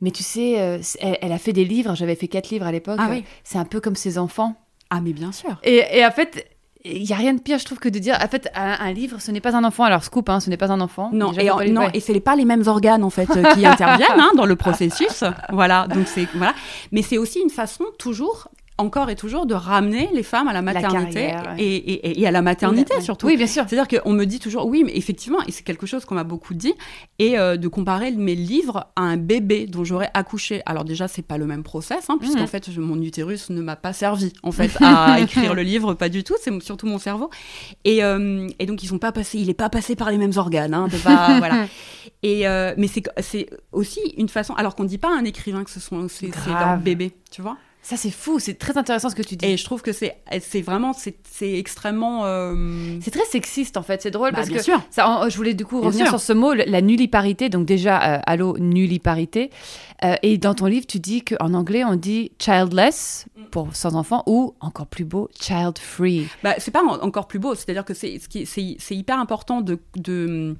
[0.00, 1.94] mais tu sais elle, a fait des livres.
[1.94, 2.98] J'avais fait quatre livres à l'époque.
[2.98, 3.24] Ah, oui.
[3.44, 4.56] c'est un peu comme ses enfants
[4.90, 5.56] ah mais bien sûr.
[5.62, 6.48] Et, et en fait
[6.84, 8.92] il y a rien de pire, je trouve, que de dire, en fait, un, un
[8.92, 9.84] livre, ce n'est pas un enfant.
[9.84, 11.10] Alors, scoop, hein, ce n'est pas un enfant.
[11.12, 13.66] Non, et, en- pas non, et c'est pas les mêmes organes en fait euh, qui
[13.66, 15.24] interviennent hein, dans le processus.
[15.50, 16.54] Voilà, donc c'est voilà.
[16.92, 18.48] Mais c'est aussi une façon toujours,
[18.80, 21.62] encore et toujours, de ramener les femmes à la maternité carrière, ouais.
[21.62, 23.26] et, et- et à la maternité surtout.
[23.26, 23.64] Oui, bien sûr.
[23.68, 26.54] C'est-à-dire qu'on me dit toujours, oui, mais effectivement, et c'est quelque chose qu'on m'a beaucoup
[26.54, 26.74] dit,
[27.18, 30.62] et euh, de comparer mes livres à un bébé dont j'aurais accouché.
[30.66, 32.46] Alors déjà, c'est pas le même process, hein, puisqu'en Mhm.
[32.46, 36.08] fait, je- mon utérus ne m'a pas servi, en fait, à écrire le livre, pas
[36.08, 37.30] du tout, c'est surtout mon cerveau.
[37.84, 40.32] Et, euh, et donc, ils sont pas passés, il est pas passé par les mêmes
[40.36, 41.66] organes, hein, c'est pas, voilà.
[42.22, 45.70] Et, euh, mais c'est aussi une façon, alors qu'on dit pas à un écrivain que
[45.70, 48.38] ce soit, c'est leur bébé, tu vois Ça, c'est fou.
[48.38, 49.46] C'est très intéressant ce que tu dis.
[49.46, 52.26] Et je trouve que c'est c'est vraiment, c'est c'est extrêmement...
[52.26, 54.02] euh, C'est très sexiste, en fait.
[54.02, 54.80] C'est drôle bah, parce bien que sûr.
[54.90, 56.18] Ça, je voulais du coup Bien revenir sûr.
[56.18, 57.48] sur ce mot, la nulliparité.
[57.48, 59.50] Donc déjà, euh, allô, nulliparité.
[60.04, 64.22] Euh, et dans ton livre, tu dis qu'en anglais, on dit childless pour sans enfant
[64.26, 66.28] ou encore plus beau, child free.
[66.42, 68.20] Bah, c'est pas en- encore plus beau, c'est-à-dire que c'est
[68.90, 70.56] hyper important de, de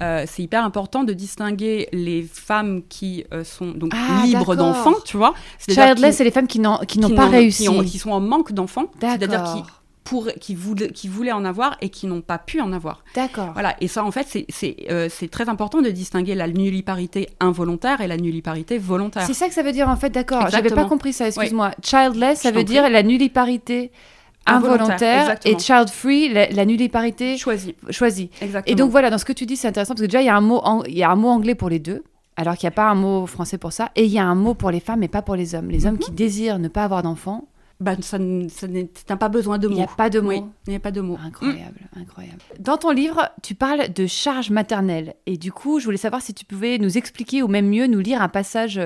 [0.00, 4.94] euh, c'est hyper important de distinguer les femmes qui euh, sont donc Ah, libres d'enfants,
[5.04, 5.34] tu vois.
[5.68, 7.62] Childless, c'est les femmes qui n'ont qui n'ont qui pas réussi.
[7.64, 9.80] qui, ont- qui sont en manque d'enfants, c'est-à-dire qui D'accord.
[10.02, 13.04] pour qui voulaient qui voulaient en avoir et qui n'ont pas pu en avoir.
[13.14, 13.50] D'accord.
[13.54, 17.28] Voilà, et ça en fait c'est c'est euh, c'est très important de distinguer la nulliparité
[17.40, 19.24] involontaire et la nulliparité volontaire.
[19.26, 20.48] C'est ça que ça veut dire en fait, d'accord.
[20.50, 21.70] J'avais pas compris ça, excuse-moi.
[21.82, 22.92] Childless, ça veut dire prie.
[22.92, 23.92] la nulliparité
[24.46, 28.30] Involontaire, et child free, la, la nulliparité Choisi, choisie.
[28.40, 28.72] exactement.
[28.72, 30.28] Et donc voilà, dans ce que tu dis, c'est intéressant parce que déjà, il y,
[30.28, 32.04] a un mot il y a un mot anglais pour les deux,
[32.36, 33.90] alors qu'il n'y a pas un mot français pour ça.
[33.96, 35.68] Et il y a un mot pour les femmes, mais pas pour les hommes.
[35.70, 37.48] Les hommes qui désirent ne pas avoir d'enfants,
[37.80, 38.18] bah, ça,
[39.06, 39.76] ça pas besoin de il mots.
[39.76, 40.28] n'y a pas de mots.
[40.28, 41.18] Oui, il n'y a pas de mots.
[41.24, 42.38] Incroyable, incroyable.
[42.60, 45.14] Dans ton livre, tu parles de charge maternelle.
[45.26, 47.98] Et du coup, je voulais savoir si tu pouvais nous expliquer, ou même mieux, nous
[47.98, 48.80] lire un passage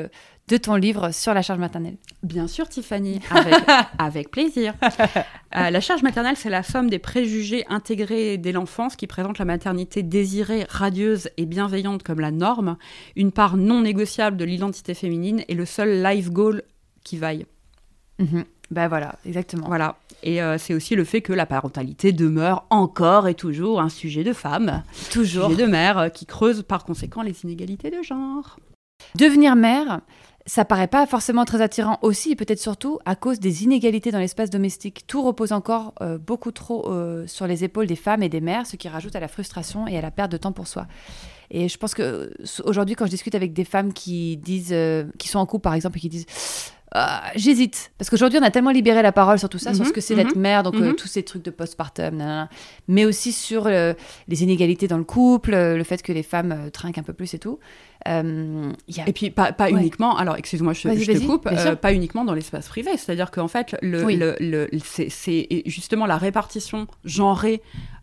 [0.49, 1.97] de ton livre sur la charge maternelle.
[2.23, 3.55] Bien sûr, Tiffany, avec,
[3.99, 4.75] avec plaisir.
[5.57, 9.45] Euh, la charge maternelle, c'est la somme des préjugés intégrés dès l'enfance qui présentent la
[9.45, 12.77] maternité désirée, radieuse et bienveillante comme la norme,
[13.15, 16.63] une part non négociable de l'identité féminine et le seul life goal
[17.05, 17.47] qui vaille.
[18.19, 18.45] Mhm.
[18.71, 19.67] Ben voilà, exactement.
[19.67, 19.97] Voilà.
[20.23, 24.25] Et euh, c'est aussi le fait que la parentalité demeure encore et toujours un sujet
[24.25, 25.51] de femme, Toujours.
[25.51, 28.59] sujet de mère, euh, qui creuse par conséquent les inégalités de genre.
[29.15, 30.01] Devenir mère,
[30.49, 34.49] ça paraît pas forcément très attirant aussi, peut-être surtout à cause des inégalités dans l'espace
[34.49, 35.07] domestique.
[35.07, 38.67] Tout repose encore euh, beaucoup trop euh, sur les épaules des femmes et des mères,
[38.67, 40.87] ce qui rajoute à la frustration et à la perte de temps pour soi.
[41.51, 42.31] Et je pense que euh,
[42.65, 44.75] aujourd'hui, quand je discute avec des femmes qui disent,
[45.19, 46.27] qui sont en couple par exemple, et qui disent
[46.93, 47.93] Ah, J'hésite.
[47.99, 50.01] Parce qu'aujourd'hui, on a tellement libéré la parole sur tout ça, sur Mhm, ce que
[50.01, 50.97] c'est d'être mère, donc euh, mhm.
[50.97, 52.49] tous ces trucs de postpartum, nanana.
[52.89, 53.93] mais aussi sur euh,
[54.27, 57.13] les inégalités dans le couple, euh, le fait que les femmes euh, trinquent un peu
[57.13, 57.59] plus et tout.
[58.09, 59.73] Euh, il y a Et puis pas, pas Ouais.
[59.73, 63.77] uniquement, alors excuse-moi, je, te coupe, euh, pas uniquement dans l'espace privé, c'est-à-dire qu'en fait,
[63.83, 64.17] le, Oui.
[64.17, 67.61] le- le- c'est- justement la répartition genrée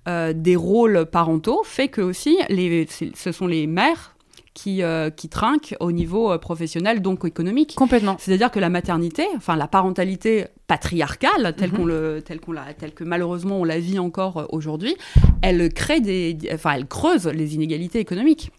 [0.07, 4.14] euh, des rôles parentaux fait que aussi, les, ce sont les mères
[4.55, 7.75] qui, euh, qui trinquent au niveau euh, professionnel, donc économique.
[7.75, 8.15] complètement.
[8.17, 11.77] C'est-à-dire que la maternité, enfin la parentalité patriarcale, telle Mhm.
[11.77, 14.95] qu'on le, telle qu'on la, telle que malheureusement on la vit encore euh, aujourd'hui,
[15.41, 18.49] elle crée des, enfin elle creuse les inégalités économiques.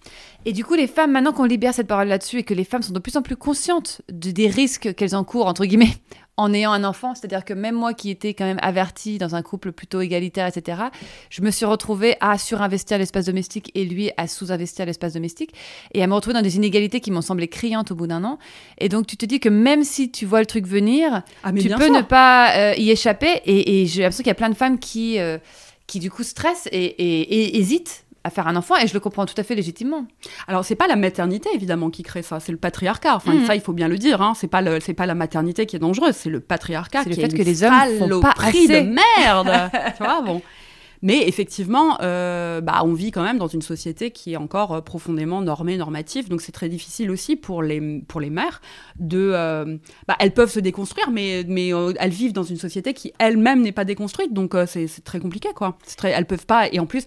[0.44, 2.82] Et du coup, les femmes, maintenant qu'on libère cette parole là-dessus et que les femmes
[2.82, 5.96] sont de plus en plus conscientes de- des risques qu'elles encourent, entre guillemets,
[6.38, 9.42] en ayant un enfant, c'est-à-dire que même moi qui étais quand même avertie dans un
[9.42, 10.82] couple plutôt égalitaire, etc.,
[11.30, 15.54] je me suis retrouvée à surinvestir l'espace domestique et lui à sous-investir l'espace domestique
[15.94, 18.38] et à me retrouver dans des inégalités qui m'ont semblé criantes au bout d'un an.
[18.78, 21.68] Et donc, tu te dis que même si tu vois le truc venir, Ah tu
[21.70, 21.92] peux sûr.
[21.94, 23.40] ne pas euh, y échapper.
[23.46, 25.38] Et, et j'ai l'impression qu'il y a plein de femmes qui, euh,
[25.86, 28.74] qui du coup, stressent et, et- et hésitent à faire un enfant.
[28.76, 30.04] Et je le comprends tout à fait légitimement.
[30.48, 33.14] Alors c'est pas la maternité évidemment qui crée ça, c'est le patriarcat.
[33.16, 33.46] Enfin Mhm.
[33.46, 34.20] ça il faut bien le dire.
[34.20, 34.32] Hein.
[34.36, 37.14] C'est pas le, c'est pas la maternité qui est dangereuse, c'est le patriarcat C'est le
[37.16, 38.66] fait que les hommes font pas assez.
[38.68, 39.70] de merde.
[39.96, 40.42] tu vois bon.
[41.02, 44.80] Mais effectivement, euh, bah, on vit quand même dans une société qui est encore euh,
[44.80, 46.28] profondément normée, normative.
[46.28, 48.60] Donc c'est très difficile aussi pour les, pour les mères
[48.98, 49.30] de...
[49.34, 49.76] euh,
[50.08, 53.62] bah, elles peuvent se déconstruire, mais, mais euh, elles vivent dans une société qui elle-même
[53.62, 54.32] n'est pas déconstruite.
[54.32, 55.76] Donc c'est très compliqué, quoi.
[55.96, 56.68] Très, elles peuvent pas...
[56.72, 57.04] Et en plus,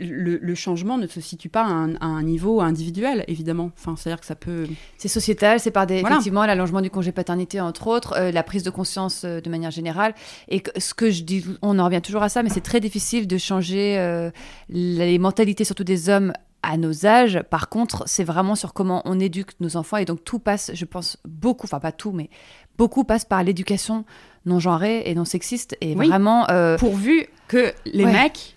[0.00, 3.70] le, le changement ne se situe pas à un, à un niveau individuel, évidemment.
[3.78, 4.66] Enfin, C'est-à-dire que ça peut...
[4.96, 6.16] C'est sociétal, c'est par des, Voilà.
[6.16, 10.14] effectivement l'allongement du congé paternité, entre autres, la prise de conscience de manière générale.
[10.48, 12.80] Et que- ce que je dis, on en revient toujours à ça, mais c'est très
[12.80, 14.30] difficile de changer euh,
[14.68, 16.32] les mentalités, surtout des hommes,
[16.64, 17.40] à nos âges.
[17.50, 19.96] Par contre, c'est vraiment sur comment on éduque nos enfants.
[19.98, 22.30] Et donc, tout passe, je pense, beaucoup, enfin pas tout, mais
[22.76, 24.04] beaucoup passe par l'éducation
[24.44, 25.76] non genrée et non sexiste.
[25.80, 26.08] Et Oui.
[26.08, 26.50] vraiment.
[26.50, 28.12] euh, Pourvu que les Ouais.
[28.12, 28.56] mecs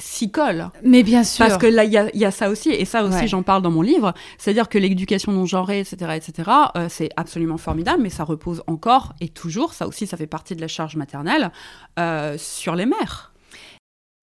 [0.00, 0.68] s'y collent.
[0.84, 1.44] mais bien sûr.
[1.46, 3.26] Parce que là, il y a, il y a ça aussi, et ça aussi, Ouais.
[3.28, 7.56] j'en parle dans mon livre, c'est-à-dire que l'éducation non genrée, etc., etc., euh, c'est absolument
[7.58, 10.94] formidable, mais ça repose encore et toujours, ça aussi, ça fait partie de la charge
[10.96, 11.50] maternelle,
[11.98, 13.32] euh, sur les mères.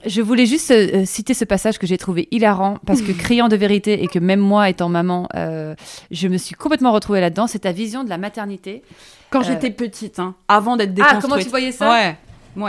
[0.06, 3.56] Je voulais juste euh, citer ce passage que j'ai trouvé hilarant parce que criant de
[3.56, 5.76] vérité et que même moi étant maman, euh,
[6.12, 7.48] je me suis complètement retrouvée là-dedans.
[7.48, 8.84] C'est ta vision de la maternité.
[9.32, 11.24] Quand Euh, j'étais petite, hein, avant d'être déconstruite.
[11.24, 12.16] Ah, comment tu voyais ça Ouais.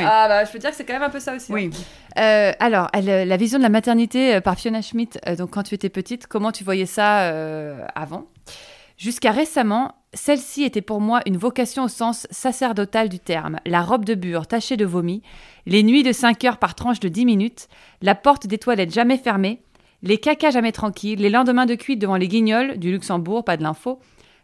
[0.05, 1.53] Ah bah je peux dire que c'est quand même un peu ça aussi.
[1.53, 1.55] hein.
[1.55, 1.71] oui.
[2.19, 5.51] Euh, alors, elle, euh, la vision de la maternité euh, par Fiona Schmidt, euh, donc
[5.51, 8.25] quand tu étais petite, comment tu voyais ça euh, avant?
[8.99, 13.59] Jusqu'à récemment, celle-ci était pour moi une vocation au sens sacerdotal du terme.
[13.67, 15.23] La robe de bure tachée de vomi,
[15.67, 17.69] les nuits de 5 heures par tranche de 10 minutes,
[18.03, 19.63] la porte des toilettes jamais fermée,
[20.03, 23.63] les cacas jamais tranquilles, les lendemains de cuite devant les guignols du Luxembourg, pas de
[23.63, 23.99] l'info,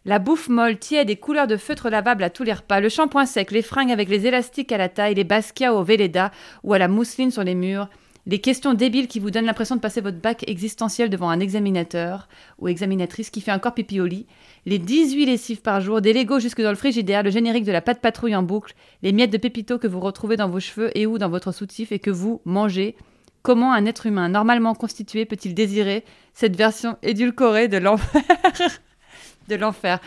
[0.05, 3.25] la bouffe molle, tiède et couleur de feutre lavable à tous les repas, le shampoing
[3.25, 6.31] sec, les fringues avec les élastiques à la taille, les basquias au Véleda
[6.63, 7.87] ou à la mousseline sur les murs,
[8.25, 12.29] les questions débiles qui vous donnent l'impression de passer votre bac existentiel devant un examinateur
[12.57, 14.27] ou examinatrice qui fait encore pipi au lit,
[14.65, 17.81] les 18 lessives par jour, des Legos jusque dans le frigidaire, le générique de la
[17.81, 21.05] pâte patrouille en boucle, les miettes de pépito que vous retrouvez dans vos cheveux et
[21.05, 22.95] ou dans votre soutif et que vous mangez.
[23.41, 28.21] Comment un être humain normalement constitué peut-il désirer cette version édulcorée de l'enfer?
[29.49, 29.99] De l'enfer.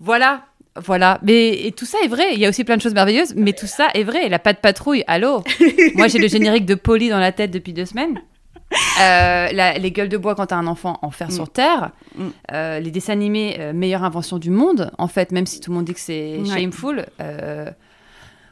[0.00, 0.46] Voilà,
[0.76, 1.18] voilà.
[1.22, 2.34] Mais et tout ça est vrai.
[2.34, 4.28] Il y a aussi plein de choses merveilleuses, mais tout ça est vrai.
[4.28, 5.42] La pâte patrouille, allô?
[5.94, 8.20] Moi, j'ai le générique de Polly dans la tête depuis deux semaines.
[9.00, 11.32] Euh, la- les gueules de bois quand t'as un enfant, enfer Mm.
[11.32, 11.90] sur terre.
[12.16, 12.28] Mm.
[12.52, 15.76] Euh, les dessins animés, euh, meilleure invention du monde, en fait, même si tout le
[15.76, 16.44] monde dit que c'est Ouais.
[16.46, 17.04] shameful.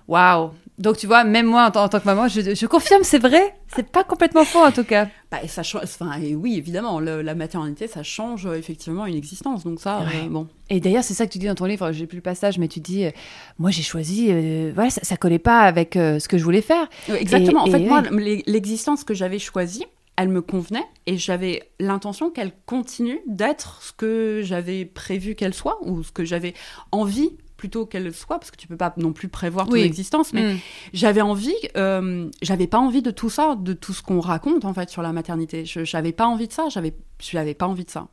[0.08, 3.02] Waouh Donc tu vois, même moi en, tant- en tant que maman, je, je confirme,
[3.02, 3.54] c'est vrai.
[3.74, 5.08] C'est pas complètement faux en tout cas.
[5.30, 9.04] Bah, et ça change- enfin, et oui, évidemment, le- la maternité, ça change euh, effectivement
[9.06, 9.64] une existence.
[9.64, 10.06] Donc ça, Ouais.
[10.24, 10.46] euh, bon.
[10.70, 12.68] Et d'ailleurs, c'est ça que tu dis dans ton livre, j'ai plus le passage, mais
[12.68, 13.10] tu dis, euh,
[13.58, 14.26] moi j'ai choisi,
[14.72, 16.88] voilà, ça, ça collait pas avec ce que je voulais faire.
[17.12, 17.66] Exactement.
[17.66, 18.02] Et- en fait, et moi,
[18.46, 19.84] l'existence que j'avais choisie,
[20.16, 25.78] elle me convenait et j'avais l'intention qu'elle continue d'être ce que j'avais prévu qu'elle soit
[25.82, 26.54] ou ce que j'avais
[26.92, 29.82] envie plutôt qu'elle soit parce que tu peux pas non plus prévoir ton Oui.
[29.82, 30.58] existence mais Mm.
[30.94, 34.72] j'avais envie euh, j'avais pas envie de tout ça de tout ce qu'on raconte en
[34.72, 37.90] fait sur la maternité je j'avais pas envie de ça j'avais j'avais pas envie de
[37.90, 38.08] ça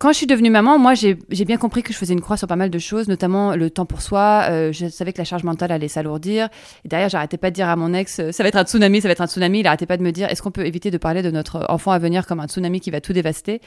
[0.00, 2.36] Quand je suis devenue maman, moi j'ai j'ai bien compris que je faisais une croix
[2.36, 4.46] sur pas mal de choses, notamment le temps pour soi.
[4.48, 6.48] euh, je savais que la charge mentale allait s'alourdir.
[6.84, 9.00] Et derrière, j'arrêtais pas de dire à mon ex, euh, ça va être un tsunami,
[9.00, 9.58] ça va être un tsunami.
[9.58, 11.90] Il arrêtait pas de me dire, est-ce qu'on peut éviter de parler de notre enfant
[11.90, 13.60] à venir comme un tsunami qui va tout dévaster?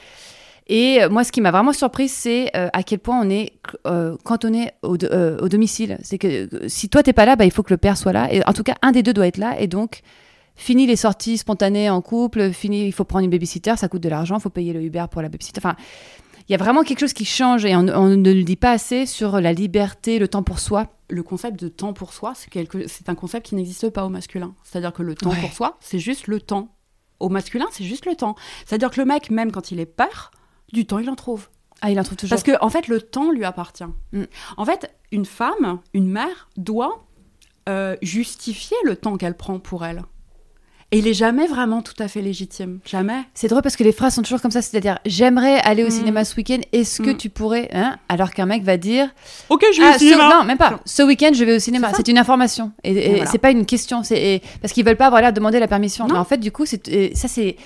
[0.68, 3.52] Et euh, moi, ce qui m'a vraiment surprise, c'est euh, à quel point on est
[3.86, 5.98] euh, cantonné au, euh, au domicile.
[6.02, 8.32] C'est que si toi t'es pas là, bah, il faut que le père soit là.
[8.32, 9.60] Et en tout cas, un des deux doit être là.
[9.60, 10.00] Et donc,
[10.54, 12.52] fini les sorties spontanées en couple.
[12.52, 15.04] Fini, il faut prendre une babysitter, ça coûte de l'argent, il faut payer le Uber
[15.10, 15.58] pour la babysitter.
[15.58, 15.76] Enfin,
[16.48, 18.72] il y a vraiment quelque chose qui change et on, on ne le dit pas
[18.72, 20.88] assez sur la liberté, le temps pour soi.
[21.08, 24.54] le concept de temps pour soi c'est quelque un concept qui n'existe pas au masculin
[24.64, 25.40] c'est-à-dire que le temps Ouais.
[25.40, 26.74] pour soi c'est juste le temps
[27.20, 28.34] au masculin c'est juste le temps
[28.66, 30.30] c'est-à-dire que le mec même quand il est père
[30.72, 31.48] du temps il en trouve
[31.80, 32.30] Ah, il en trouve toujours.
[32.30, 33.84] Parce que en fait, le temps lui appartient.
[34.12, 34.22] Mm.
[34.56, 37.04] En fait, une femme, une mère, doit
[37.68, 40.02] euh, justifier le temps qu'elle prend pour elle.
[40.94, 42.80] Et il est jamais vraiment tout à fait légitime.
[42.84, 43.22] Jamais.
[43.32, 45.90] C'est drôle parce que les phrases sont toujours comme ça, c'est-à-dire j'aimerais aller au Mm.
[45.90, 47.16] cinéma ce week-end, est-ce que Mm.
[47.16, 49.08] tu pourrais hein Alors qu'un mec va dire
[49.48, 50.80] Ok, je Ah, ce- non, même pas.
[50.84, 51.92] Ce week-end, je vais au cinéma.
[51.96, 52.72] C'est une information.
[52.84, 53.26] Et, et Et voilà.
[53.30, 54.02] c'est pas une question.
[54.10, 56.06] Et- parce qu'ils veulent pas avoir l'air de demander la permission.
[56.06, 56.12] Non.
[56.14, 56.76] Mais en fait, du coup, ça,
[57.28, 57.56] c'est.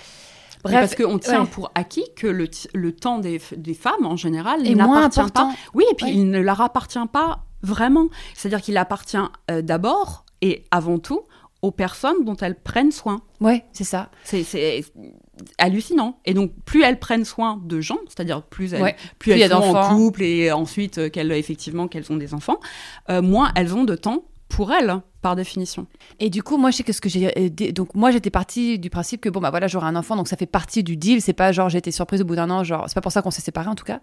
[0.69, 1.49] Bref, parce qu'on tient ouais.
[1.51, 5.49] pour acquis que le, le temps des, des femmes, en général, n'appartient important.
[5.51, 5.55] pas.
[5.75, 6.12] Oui, et puis Ouais.
[6.14, 8.09] il ne leur appartient pas vraiment.
[8.35, 9.17] C'est-à-dire qu'il appartient
[9.51, 11.23] euh, d'abord et avant tout
[11.62, 13.23] aux personnes dont elles prennent soin.
[13.41, 14.11] Ouais, c'est ça.
[14.25, 14.45] C'est-
[15.59, 16.19] hallucinant.
[16.25, 18.97] Et donc, plus elles prennent soin de gens, c'est-à-dire plus elles, Ouais.
[19.19, 22.59] plus Plus elles sont en couple et ensuite euh, qu'elles effectivement qu'elles ont des enfants,
[23.11, 25.86] euh, moins elles ont de temps pour elles, par définition.
[26.20, 27.36] Et du coup, moi, je sais que ce que j'ai.
[27.38, 30.28] euh, Donc, moi, j'étais partie du principe que, bon, bah voilà, j'aurai un enfant, donc
[30.28, 31.20] ça fait partie du deal.
[31.20, 33.22] C'est pas genre, j'ai été surprise au bout d'un an, genre, c'est pas pour ça
[33.22, 34.01] qu'on s'est séparés, en tout cas.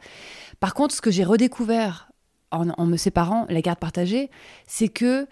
[0.59, 2.09] Par contre, ce que j'ai redécouvert
[2.51, 4.29] en me séparant, la garde partagée,
[4.67, 5.27] c'est que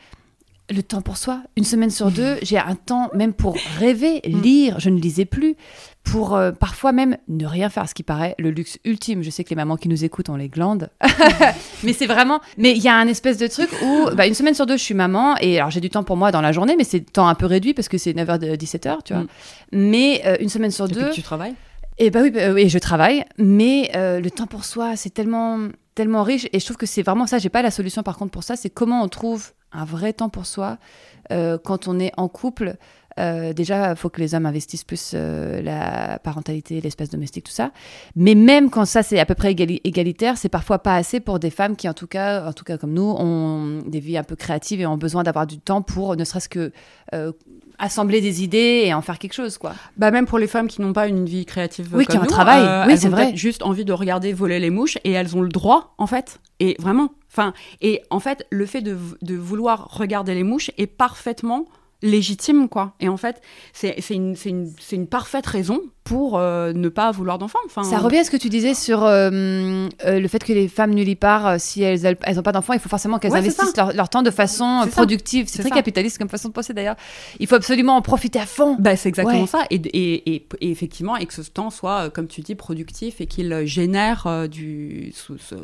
[0.72, 4.80] le temps pour soi, une semaine sur deux, j'ai un temps même pour rêver, lire,
[4.80, 5.56] je ne lisais plus,
[6.04, 9.24] pour euh, parfois même ne rien faire, ce qui paraît le luxe ultime.
[9.24, 10.90] Je sais que les mamans qui nous écoutent ont les glandes,
[11.84, 12.40] mais c'est vraiment.
[12.58, 14.84] Mais il y a un espèce de truc où, bah, une semaine sur deux, je
[14.84, 17.28] suis maman, et alors j'ai du temps pour moi dans la journée, mais c'est temps
[17.28, 19.24] un peu réduit parce que c'est 9h, 17h, tu vois.
[19.24, 19.28] Mm.
[19.74, 21.10] Mais euh, une semaine sur Depuis deux.
[21.10, 21.54] que tu travailles?
[21.98, 25.60] Et bah oui, bah oui, je travaille, mais euh, le temps pour soi, c'est tellement,
[25.94, 26.48] tellement riche.
[26.52, 27.38] Et je trouve que c'est vraiment ça.
[27.38, 28.56] J'ai pas la solution par contre pour ça.
[28.56, 30.78] C'est comment on trouve un vrai temps pour soi
[31.32, 32.76] euh, quand on est en couple.
[33.20, 37.51] Euh, déjà, il faut que les hommes investissent plus euh, la parentalité, l'espace domestique, tout
[37.51, 37.72] ça.
[38.16, 41.39] Mais même quand ça c'est à peu près égali- égalitaire, c'est parfois pas assez pour
[41.39, 44.24] des femmes qui, en tout cas, en tout cas comme nous, ont des vies un
[44.24, 46.72] peu créatives et ont besoin d'avoir du temps pour ne serait-ce que
[47.14, 47.32] euh,
[47.80, 49.74] assembler des idées et en faire quelque chose, quoi.
[49.97, 52.24] Bah même pour les femmes qui n'ont pas une vie créative Oui, comme qui ont
[52.24, 52.88] un travail.
[52.88, 53.36] Oui, c'est vrai.
[53.36, 56.39] juste envie de regarder voler les mouches et elles ont le droit en fait.
[56.59, 60.86] Et vraiment, enfin et en fait le fait de, de vouloir regarder les mouches est
[60.86, 61.66] parfaitement
[62.02, 62.93] légitime, quoi.
[62.99, 63.41] Et en fait,
[63.74, 67.60] c'est une, une, une, parfaite raison pour euh, ne pas vouloir d'enfants.
[67.66, 70.68] Enfin, ça revient à ce que tu disais sur euh, euh, le fait que les
[70.68, 74.24] femmes nullipares, si elles n'ont elles, pas d'enfants, il faut forcément qu'elles investissent leur, temps
[74.24, 75.47] de façon productive.
[75.47, 76.95] C'est très capitaliste comme façon de penser d'ailleurs.
[77.39, 78.76] Il faut absolument en profiter à fond.
[78.80, 79.64] Bah, c'est exactement ça.
[79.70, 83.66] Et, et, et, effectivement, et que ce temps soit, comme tu dis, productif et qu'il
[83.66, 85.14] génère du,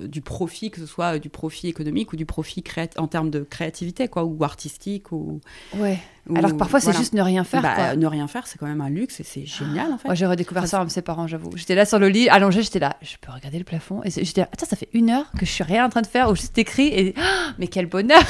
[0.03, 2.63] du profit, que ce soit du profit économique ou du profit
[2.97, 5.11] en termes de créativité, quoi, ou artistique.
[5.11, 5.41] Ou...
[5.75, 5.99] Ouais.
[6.35, 7.61] Alors que parfois, c'est juste ne rien faire.
[7.61, 10.07] Bah, ne rien faire, c'est quand même un luxe et c'est génial en fait.
[10.07, 11.51] Moi, j'ai redécouvert ça avec ses parents, j'avoue.
[11.55, 14.01] J'étais là sur le lit, allongée, j'étais là, je peux regarder le plafond.
[14.03, 16.07] Et j'étais là, attends, ça fait une heure que je suis rien en train de
[16.07, 17.15] faire, ou juste écrit, et
[17.57, 18.23] mais quel bonheur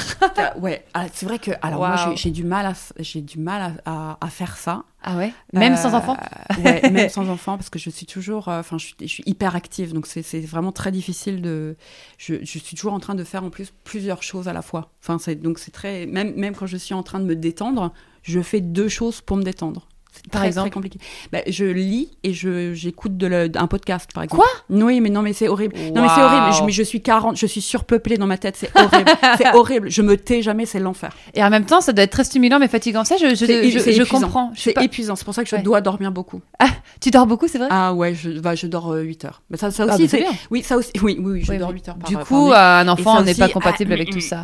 [0.60, 4.18] Ouais, ah, c'est vrai que alors moi, j'ai du mal, à, j'ai du mal à,
[4.20, 4.84] à, faire ça.
[5.04, 5.32] Ah ouais?
[5.54, 6.18] Même sans enfant?
[6.64, 8.50] Ouais, même sans enfant, parce que je suis toujours.
[8.50, 11.78] Euh, enfin, je, je, suis hyper active, donc c'est vraiment très difficile de.
[12.18, 14.92] Je, je, suis toujours en train de faire en plus plusieurs choses à la fois.
[15.02, 16.06] Enfin, donc c'est très.
[16.06, 17.94] Même, même quand je suis en train de me détendre,
[18.24, 19.88] je fais deux choses pour me détendre.
[20.32, 21.00] Par très, exemple, très compliqué.
[21.32, 23.12] Bah, je lis et je j'écoute
[23.56, 24.42] un podcast par exemple.
[24.42, 24.86] Quoi?
[24.86, 25.76] Oui, mais non, mais c'est horrible.
[25.94, 26.72] Non, mais c'est horrible.
[26.72, 28.56] Je, je suis 40, je suis surpeuplée dans ma tête.
[28.56, 29.12] C'est horrible.
[29.38, 29.90] c'est horrible.
[29.90, 31.12] Je me tais jamais, c'est l'enfer.
[31.34, 33.04] Et en même temps, ça doit être très stimulant mais fatigant.
[33.04, 34.52] Ça, je, je, je, je comprends.
[34.56, 35.16] C'est épuisant.
[35.16, 36.42] C'est pour ça que je dois dormir beaucoup.
[36.60, 37.68] Ah, tu dors beaucoup, c'est vrai?
[37.70, 39.42] Ah ouais, je, bah, je dors 8 euh, heures.
[39.50, 40.92] Mais ça, ça ah, aussi, c'est Oui, ça aussi.
[41.02, 44.10] Oui, oui, je dors 8 heures par Du coup, un enfant n'est pas compatible avec
[44.10, 44.44] tout ça.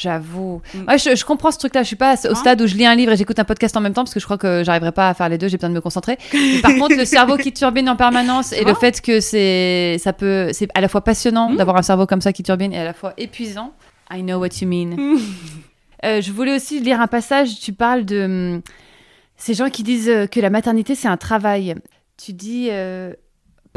[0.00, 0.62] J'avoue.
[0.74, 0.96] Mm.
[0.96, 1.82] je, comprends ce truc-là.
[1.82, 3.80] Je suis pas au stade où je lis un livre et j'écoute un podcast en
[3.80, 5.48] même temps parce que je crois que j'arriverai pas à faire les deux.
[5.48, 6.16] J'ai besoin de me concentrer.
[6.62, 10.50] par contre, le cerveau qui turbine en permanence et le fait que c'est, ça peut,
[10.52, 11.56] c'est à la fois passionnant mm.
[11.56, 13.72] d'avoir un cerveau comme ça qui turbine et à la fois épuisant.
[14.12, 14.96] I know what you mean.
[14.96, 15.18] Mm.
[16.04, 17.58] Euh, je voulais aussi lire un passage.
[17.58, 18.62] Tu parles de hum,
[19.36, 21.74] ces gens qui disent que la maternité c'est un travail.
[22.16, 22.68] Tu dis.
[22.70, 23.14] Euh,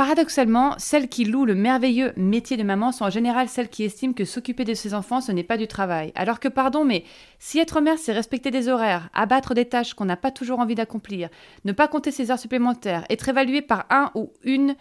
[0.02, 4.14] Paradoxalement, celles qui louent le merveilleux métier de maman sont en général celles qui estiment
[4.14, 6.12] que s'occuper de ses enfants, ce n'est pas du travail.
[6.16, 7.04] Alors que, pardon, mais
[7.38, 10.74] si être mère, c'est respecter des horaires, abattre des tâches qu'on n'a pas toujours envie
[10.74, 11.30] d'accomplir,
[11.66, 14.76] ne pas compter ses heures supplémentaires, être évalué par un ou une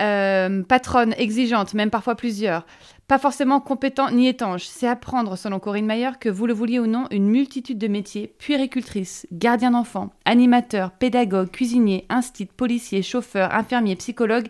[0.00, 2.66] euh, patronne exigeante, même parfois plusieurs,
[3.06, 4.64] pas forcément compétent ni étanche.
[4.64, 8.28] C'est apprendre, selon Corinne Mayer, que vous le vouliez ou non, une multitude de métiers
[8.38, 14.48] puéricultrice, gardien d'enfants, animateur, pédagogue, cuisinier, instit, policier, chauffeur, infirmier, psychologue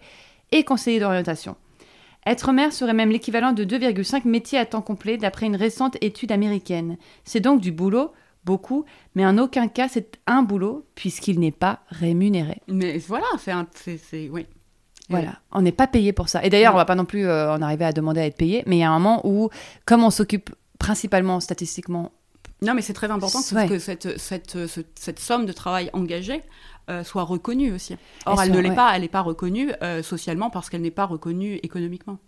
[0.53, 1.57] et conseiller d'orientation.
[2.27, 6.33] Être mère serait même l'équivalent de 2,5 métiers à temps complet d'après une récente étude
[6.33, 6.97] américaine.
[7.25, 8.13] C'est donc du boulot,
[8.45, 8.85] beaucoup,
[9.15, 12.63] mais en aucun cas c'est un boulot puisqu'il n'est pas rémunéré.
[12.69, 13.67] Mais voilà, c'est un,
[14.31, 14.47] oui.
[15.11, 16.43] Voilà, on n'est pas payé pour ça.
[16.45, 18.63] Et d'ailleurs, on va pas non plus euh, en arriver à demander à être payé,
[18.67, 19.51] mais il y a un moment où,
[19.85, 22.11] comme on s'occupe principalement statistiquement.
[22.63, 24.57] Non, mais c'est très important que cette, cette,
[24.95, 26.43] cette, somme de travail engagée
[26.89, 27.97] euh, soit reconnue aussi.
[28.25, 31.05] Or, elle, ne l'est pas, elle n'est pas reconnue euh, socialement parce qu'elle n'est pas
[31.05, 32.19] reconnue économiquement.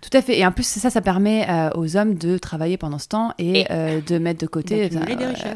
[0.00, 0.38] Tout à fait.
[0.38, 4.18] Et en plus, ça, ça permet aux hommes de travailler pendant ce temps et, de
[4.18, 4.88] mettre de côté.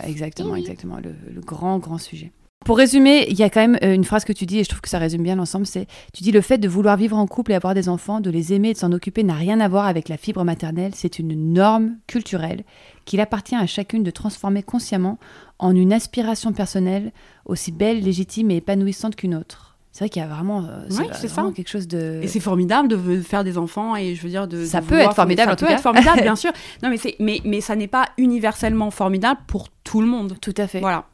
[0.04, 0.96] exactement, exactement.
[0.96, 2.32] le, grand, grand sujet.
[2.66, 4.68] Pour résumer, il y a quand même euh, une phrase que tu dis, et je
[4.68, 7.26] trouve que ça résume bien l'ensemble, c'est, tu dis le fait de vouloir vivre en
[7.26, 9.68] couple et avoir des enfants, de les aimer et de s'en occuper n'a rien à
[9.68, 12.64] voir avec la fibre maternelle, c'est une norme culturelle
[13.06, 15.18] qu'il appartient à chacune de transformer consciemment
[15.58, 17.12] en une aspiration personnelle
[17.46, 19.78] aussi belle, légitime et épanouissante qu'une autre.
[19.92, 21.50] C'est vrai qu'il y a vraiment, euh, c'est ça.
[21.54, 22.20] quelque chose de.
[22.22, 24.64] Et c'est formidable de faire des enfants et je veux dire de.
[24.64, 25.50] Ça peut être formidable.
[25.50, 26.52] Ça peut être formidable, bien sûr.
[26.82, 30.36] Non, mais c'est, mais, mais ça n'est pas universellement formidable pour tout le monde.
[30.40, 30.78] Tout à fait.
[30.78, 31.06] Voilà.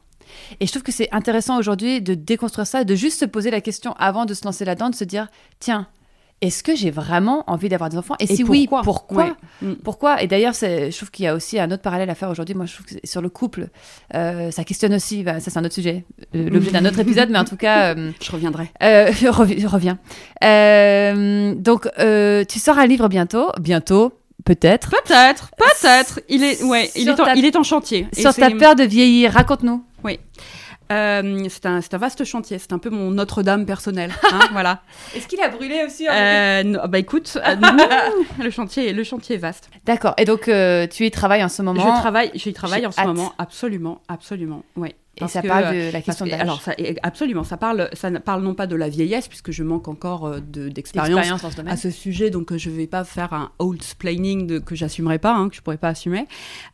[0.59, 3.61] Et je trouve que c'est intéressant aujourd'hui de déconstruire ça, de juste se poser la
[3.61, 5.27] question avant de se lancer là-dedans, de se dire
[5.59, 5.87] tiens,
[6.39, 8.13] est-ce que j'ai vraiment envie d'avoir des enfants?
[8.19, 9.35] Et, si oui, pourquoi?
[9.63, 9.73] mm.
[9.83, 10.21] Pourquoi?
[10.21, 12.53] Et d'ailleurs, je trouve qu'il y a aussi un autre parallèle à faire aujourd'hui.
[12.53, 13.69] Moi, je trouve que sur le couple,
[14.13, 15.23] euh, ça questionne aussi.
[15.23, 16.05] ça, c'est un autre sujet,
[16.35, 18.69] euh, l'objet d'un autre épisode, mais en tout cas, euh, je reviendrai.
[18.81, 19.97] je, reviens.
[21.55, 21.89] donc,
[22.47, 24.13] tu sors un livre bientôt, bientôt.
[24.45, 24.91] Peut-être.
[24.91, 26.21] Peut-être, peut-être.
[26.29, 28.07] Il est, ouais, il est, en, il est en chantier.
[28.13, 29.83] Sur ta peur de vieillir, raconte-nous.
[30.07, 30.19] Oui.
[30.91, 34.11] Euh, c'est un, un, vaste chantier, c'est un peu mon Notre-Dame personnel.
[34.27, 34.81] Hein, voilà.
[35.15, 37.55] Est-ce qu'il a brûlé aussi euh, Bah écoute, euh,
[38.43, 39.69] le, chantier, le chantier est vaste.
[39.85, 42.85] D'accord, et donc euh, tu y travailles en ce moment Je travaille, je y travaille
[42.85, 44.89] en ce moment, absolument, absolument, oui.
[45.19, 46.41] Et ça parle de la question d'âge.
[46.41, 49.87] Alors, ça, absolument, ça parle, ça parle non pas de la vieillesse, puisque je manque
[49.87, 54.59] encore d'expérience à ce sujet, donc je ne vais pas faire un old splaining de,
[54.59, 56.27] que j'assumerai pas, hein, que je pourrais pas assumer.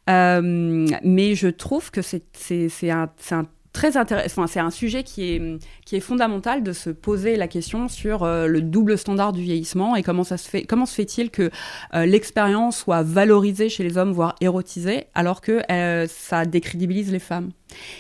[0.08, 4.48] mais je trouve que c'est un, un très intéressant.
[4.48, 5.42] c'est un sujet qui est,
[5.86, 9.96] qui est fondamental de se poser la question sur euh, le double standard du vieillissement
[9.96, 10.64] et comment ça se fait.
[10.64, 11.50] Comment se fait-il que
[11.96, 17.20] euh, l'expérience soit valorisée chez les hommes, voire érotisée, alors que euh, ça décrédibilise les
[17.20, 17.50] femmes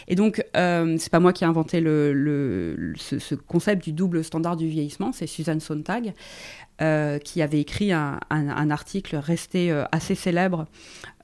[0.07, 4.23] Et donc, c'est pas moi qui ai inventé le, le- ce, ce concept du double
[4.23, 6.13] standard du vieillissement, c'est Suzanne Sontag,
[6.81, 10.65] euh, qui avait écrit un, un- un article resté euh, assez célèbre,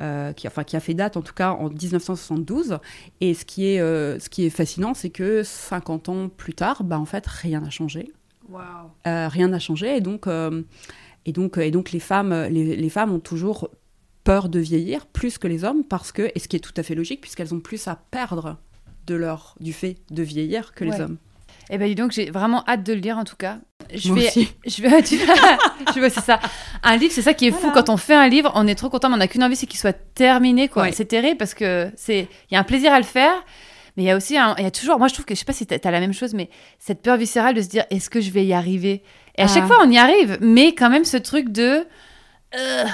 [0.02, 2.78] euh, qui, enfin, qui a fait date en tout cas en 1972.
[3.22, 7.00] Et ce qui est, ce qui est fascinant, c'est que 50 ans plus tard, bah,
[7.00, 8.12] en fait, rien n'a changé.
[9.06, 10.28] Rien n'a changé et donc,
[11.26, 13.70] et donc, et donc les, femmes, les, les femmes ont toujours
[14.24, 16.84] peur de vieillir plus que les hommes parce que, et ce qui est tout à
[16.84, 18.58] fait logique, puisqu'elles ont plus à perdre
[19.08, 21.18] de leur, du fait de vieillir que les hommes.
[21.70, 23.58] Eh ben dis donc, j'ai vraiment hâte de le lire en tout cas.
[23.94, 24.50] Je Moi vais, aussi.
[24.66, 26.40] je vais, tu je vois, c'est ça.
[26.84, 27.72] Un livre, c'est ça qui est fou.
[27.74, 29.68] Quand on fait un livre, on est trop content, mais on n'a qu'une envie, c'est
[29.68, 30.84] qu'il soit terminé, quoi.
[30.84, 30.92] Ouais.
[30.92, 33.34] C'est terrible parce que c'est, il y a un plaisir à le faire,
[33.98, 35.40] mais il y a aussi, un- il y a toujours, moi je trouve que, je
[35.40, 36.50] sais pas si t'as as la même chose, mais
[36.80, 39.04] cette peur viscérale de se dire, est-ce que je vais y arriver?
[39.38, 39.48] Et à Ah.
[39.48, 41.86] chaque fois, on y arrive, mais quand même ce truc de,
[42.56, 42.86] euh,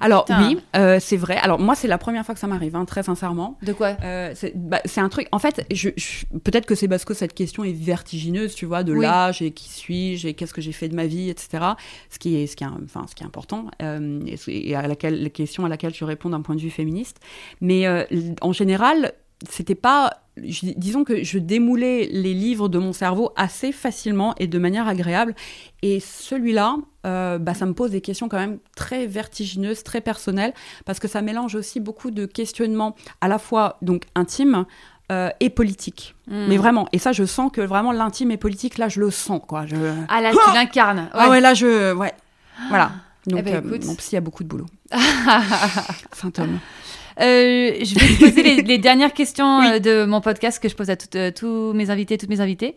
[0.00, 0.48] Alors Putain.
[0.48, 1.36] oui, euh, c'est vrai.
[1.36, 3.58] Alors moi, c'est la première fois que ça m'arrive, hein, très sincèrement.
[3.62, 3.96] de quoi?
[4.02, 5.28] Euh, c'est bah, c'est un truc.
[5.32, 8.82] En fait, je, je- peut-être que c'est parce que cette question est vertigineuse, tu vois,
[8.82, 9.02] de Oui.
[9.04, 11.64] l'âge et qui suis-je et qu'est-ce que j'ai fait de ma vie, etc.
[12.10, 15.22] Ce qui est, ce qui est, enfin, ce qui est important euh, et, à laquelle,
[15.22, 17.18] la question à laquelle je réponds d'un point de vue féministe.
[17.60, 17.86] Mais
[18.40, 19.12] en général,
[19.48, 20.10] c'était pas.
[20.42, 24.86] Je- disons que je démoulais les livres de mon cerveau assez facilement et de manière
[24.88, 25.34] agréable.
[25.82, 26.76] Et celui-là,
[27.06, 30.52] euh, bah, ça me pose des questions quand même très vertigineuses, très personnelles,
[30.84, 34.64] parce que ça mélange aussi beaucoup de questionnements à la fois donc intimes
[35.12, 36.14] euh, et politiques.
[36.26, 36.46] Hmm.
[36.48, 39.40] Mais vraiment, et ça, je sens que vraiment l'intime et politique, là, je le sens,
[39.46, 39.64] quoi.
[39.66, 39.76] Je...
[40.08, 41.08] Ah là, tu l'incarnes.
[41.12, 41.94] Ah ouais, là, je...
[41.94, 42.12] Ouais,
[42.68, 42.90] voilà.
[43.26, 44.66] Donc, Eh ben, euh, mon psy a beaucoup de boulot.
[46.38, 46.58] Homme.
[47.20, 49.66] Euh, je vais te poser les, les dernières questions Oui.
[49.72, 52.40] euh, de mon podcast que je pose à toutes, euh, tous mes invités, toutes mes
[52.40, 52.76] invitées.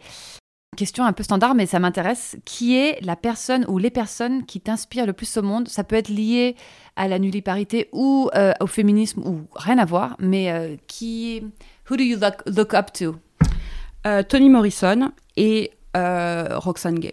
[0.78, 2.38] Question un peu standard, mais ça m'intéresse.
[2.46, 5.68] Qui est la personne ou les personnes qui t'inspirent le plus au monde?
[5.68, 6.56] Ça peut être lié
[6.96, 11.44] à la nulliparité ou euh, au féminisme ou rien à voir, mais euh, qui.
[11.90, 13.16] Who do you look, look up to?
[14.30, 17.12] Toni Morrison et Roxane Gay.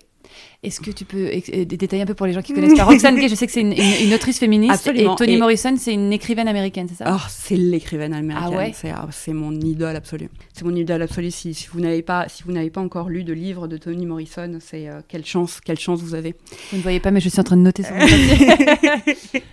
[0.63, 2.85] Est-ce que tu peux euh, détailler un peu pour les gens qui connaissent pas?
[2.85, 5.15] Roxane Gay, je sais que c'est une, une- une autrice féministe Absolument.
[5.15, 7.17] et Toni Et- Morrison, c'est une écrivaine américaine, c'est ça?
[7.17, 8.51] Oh, c'est l'écrivaine américaine.
[8.53, 8.73] Ah ouais?
[8.75, 10.29] C'est, ah, c'est mon idole absolue.
[10.53, 11.31] C'est mon idole absolue.
[11.31, 14.07] Si, si vous n'avez pas, si vous n'avez pas encore lu de livre de Toni
[14.07, 16.35] Morrison, c'est euh, quelle chance, quelle chance vous avez.
[16.73, 19.43] Vous ne voyez pas, mais je suis en train de noter papier.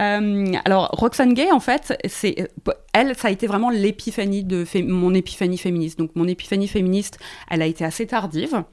[0.00, 4.64] Euh, alors Roxane Gay, en fait, c'est euh, elle, ça a été vraiment l'épiphanie de
[4.82, 5.98] mon épiphanie féministe.
[5.98, 7.18] Donc mon épiphanie féministe,
[7.50, 8.64] elle a été assez tardive.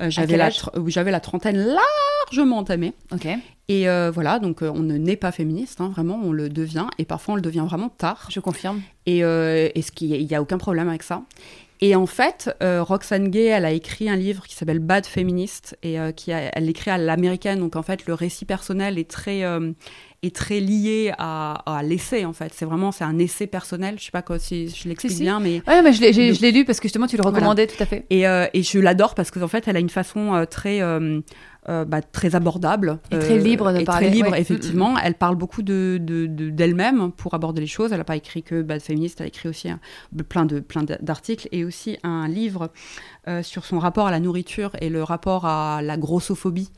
[0.00, 0.40] Euh, j'avais quel
[0.76, 2.92] oui, j'avais la trentaine largement entamée.
[3.12, 3.26] ok.
[3.70, 6.86] Et euh, voilà, donc euh, on ne naît pas féministe, hein, vraiment, on le devient,
[6.98, 8.28] et parfois on le devient vraiment tard.
[8.30, 8.80] Je confirme.
[9.04, 11.22] Et, euh, et ce qui, il n'y a aucun problème avec ça.
[11.82, 15.76] Et en fait, euh, Roxane Gay, elle a écrit un livre qui s'appelle Bad Feminist,
[15.82, 17.60] et euh, qui a- elle l'écrit à l'américaine.
[17.60, 19.70] Donc en fait, le récit personnel est très, euh,
[20.22, 22.24] est très lié à, à l'essai.
[22.24, 23.96] En fait, c'est vraiment c'est un essai personnel.
[23.98, 25.22] Je sais pas quoi, si je l'explique Si, si.
[25.22, 27.80] bien, mais Ouais, mais je l'ai, je lu parce que justement tu le recommandais tout
[27.82, 28.04] à fait.
[28.10, 30.80] et, euh, et je l'adore parce que en fait, elle a une façon euh, très
[30.82, 31.20] euh,
[31.84, 34.40] bah, très abordable Et très libre de et parler, Très libre, ouais.
[34.40, 34.96] effectivement.
[34.98, 37.92] Elle parle beaucoup de, de- de- d'elle-même pour aborder les choses.
[37.92, 39.68] Elle n'a pas écrit que Bad Feminist, elle a écrit aussi
[40.28, 42.70] plein de plein d'articles et aussi un livre
[43.42, 46.70] sur son rapport à la nourriture et le rapport à la grossophobie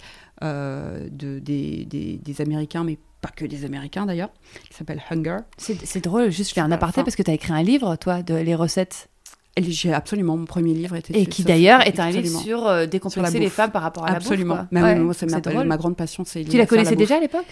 [0.43, 4.31] euh, de, des, des- des Américains, mais pas que des Américains d'ailleurs,
[4.69, 5.39] qui s'appelle Hunger.
[5.59, 8.23] C'est, drôle, juste je fais un aparté parce que tu as écrit un livre, toi,
[8.23, 9.09] de les recettes.
[9.57, 12.41] Et j'ai absolument mon premier livre était Et qui d'ailleurs est un livre absolument.
[12.41, 14.55] sur euh, décomplexer Sur les femmes par rapport à Absolument.
[14.55, 14.69] la bouffe.
[14.73, 17.45] Oui, Ouais, moi, c'est ma, ma grande passion, c'est Tu la connaissais déjà à l'époque?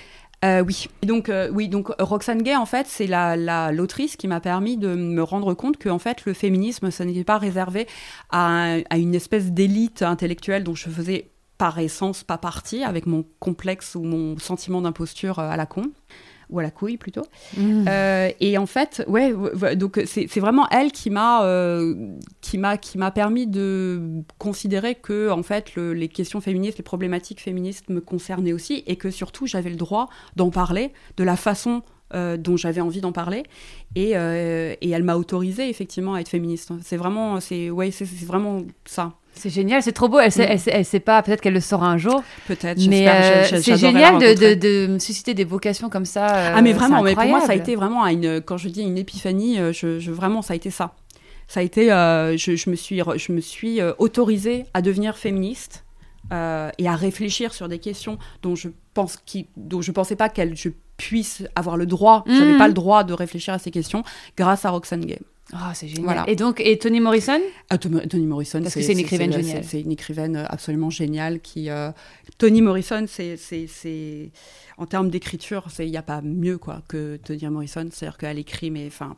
[0.44, 0.86] Euh, oui.
[1.02, 4.38] Et donc, euh, oui, donc Roxane Gay, en fait, c'est la, la- l'autrice qui m'a
[4.38, 7.88] permis de me rendre compte que, en fait, le féminisme, ça n'était pas réservé
[8.30, 13.24] à, à une espèce d'élite intellectuelle dont je faisais par essence pas partie, avec mon
[13.40, 15.82] complexe ou mon sentiment d'imposture euh, à la con
[16.50, 17.26] ou à la couille plutôt.
[17.88, 19.34] Euh, et en fait, ouais,
[19.76, 21.94] donc c'est c'est vraiment elle qui m'a euh,
[22.40, 26.84] qui m'a qui m'a permis de considérer que en fait le- les questions féministes, les
[26.84, 31.36] problématiques féministes me concernaient aussi et que surtout j'avais le droit d'en parler de la
[31.36, 31.82] façon
[32.14, 33.42] euh, dont j'avais envie d'en parler
[33.96, 36.70] et, euh, et elle m'a autorisé effectivement à être féministe.
[36.82, 40.18] C'est vraiment c'est ouais c'est vraiment ça C'est génial, c'est trop beau.
[40.18, 40.50] Elle sait, Mm.
[40.52, 42.22] elle sait, elle sait pas, peut-être qu'elle le saura un jour.
[42.46, 42.78] peut-être.
[42.88, 46.26] Mais euh, c'est génial de, de, susciter des vocations comme ça.
[46.56, 48.98] Ah mais vraiment, mais pour moi ça a été vraiment une, quand je dis une
[48.98, 50.94] épiphanie, je, je- vraiment ça a été ça.
[51.46, 55.84] Ça a été, je, je me suis, je me suis autorisée à devenir féministe
[56.32, 60.28] euh, et à réfléchir sur des questions dont je pense qui, dont je pensais pas
[60.28, 62.58] qu'elle, je puisse avoir le droit, j'avais Mhm.
[62.58, 64.02] pas le droit de réfléchir à ces questions
[64.36, 65.20] grâce à Roxane Gay.
[65.52, 66.04] Ah, c'est génial.
[66.04, 66.24] Voilà.
[66.28, 67.40] Et donc, et Toni Morrison?
[67.70, 69.64] Ah, Toni Morrison, Parce que c'est une écrivaine géniale.
[69.64, 71.70] C'est une écrivaine euh, absolument géniale qui.
[71.70, 71.90] euh,
[72.36, 74.30] Toni Morrison, c'est, c'est, c'est-
[74.76, 77.88] en termes d'écriture, c'est- il n'y a pas mieux quoi que Toni Morrison.
[77.90, 79.16] C'est-à-dire qu'elle écrit, mais enfin,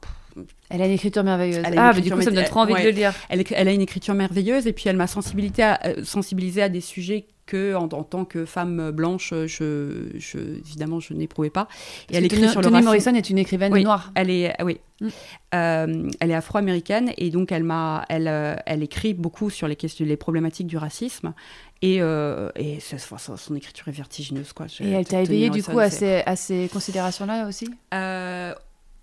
[0.68, 1.58] Elle a une écriture merveilleuse.
[1.58, 2.82] Elle a une ah, mais du écriture coup, ça me donne trop envie ouais.
[2.84, 3.12] de le lire.
[3.28, 6.68] elle, elle a une écriture merveilleuse et puis elle m'a sensibilisée à, euh, sensibilisée à
[6.68, 11.66] des sujets que, en, en tant que femme blanche, je, je, évidemment, je n'éprouvais pas.
[12.10, 12.70] Et elle Parce écrit sur le.
[12.70, 13.84] Morrison est une écrivaine Oui.
[13.84, 14.12] noire.
[14.14, 15.08] Elle est, oui, Mm.
[15.54, 19.74] Euh, elle est afro-américaine et donc elle m'a, elle, euh, elle écrit beaucoup sur les
[19.74, 21.32] questions, les problématiques du racisme
[21.80, 24.66] et, euh, et son écriture est vertigineuse quoi.
[24.66, 27.66] Je- Et elle t'a Toni éveillé du coup à ces, à ces considérations-là aussi?
[27.94, 28.52] Euh,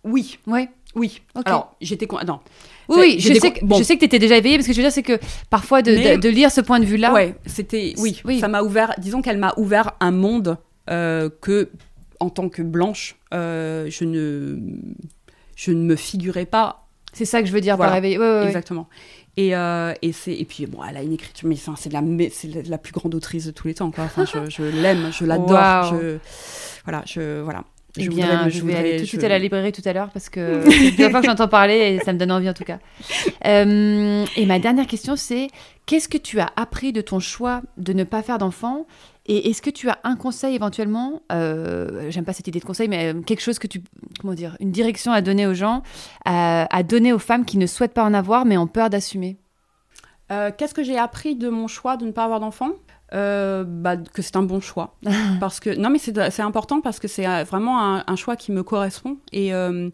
[0.04, 0.68] oui, Oui.
[0.98, 1.22] Oui.
[1.46, 2.40] Alors j'étais, con- non,
[2.90, 3.78] Oui, je sais, que, bon.
[3.78, 5.20] je sais que tu étais déjà éveillée, parce que je veux dire, c'est que
[5.50, 8.40] parfois de, Mais- de, de lire ce point de vue-là, Ouais, c'était oui, Oui.
[8.40, 8.94] ça m'a ouvert.
[8.98, 10.58] Disons qu'elle m'a ouvert un monde
[10.90, 11.70] euh, que,
[12.20, 14.58] en tant que blanche, euh, je ne,
[15.56, 16.84] je ne me figurais pas
[17.14, 17.94] c'est ça que je veux dire Voilà.
[17.94, 18.02] par.
[18.04, 18.88] Ouais, ouais, exactement.
[19.38, 22.02] Et, euh, et c'est et puis bon, elle a une écriture, mais enfin c'est la
[22.68, 24.04] la, plus grande autrice de tous les temps quoi.
[24.04, 25.96] Enfin, je, l'aime, je l'adore.
[25.96, 26.18] Je
[26.86, 27.64] voilà, je voilà.
[28.00, 29.82] Eh Je bien, voudrais je, vais voudrais- aller tout de suite à la librairie tout
[29.86, 32.32] à l'heure parce que c'est la première fois que j'entends parler et ça me donne
[32.32, 32.80] envie en tout cas.
[33.46, 35.48] Euh, et ma dernière question, c'est
[35.86, 38.86] qu'est-ce que tu as appris de ton choix de ne pas faire d'enfant
[39.30, 42.88] et est-ce que tu as un conseil éventuellement, euh, j'aime pas cette idée de conseil,
[42.88, 43.82] mais euh, quelque chose que tu,
[44.22, 45.84] comment dire, une direction à donner aux gens,
[46.24, 49.36] à, à donner aux femmes qui ne souhaitent pas en avoir mais ont peur d'assumer?
[50.32, 52.70] Euh, Qu'est-ce que j'ai appris de mon choix de ne pas avoir d'enfant?
[53.14, 54.98] Euh, bah, que c'est un bon choix.
[55.40, 58.52] parce que non, mais c'est important parce que c'est euh, vraiment un, un choix qui
[58.52, 59.90] me correspond et, euh,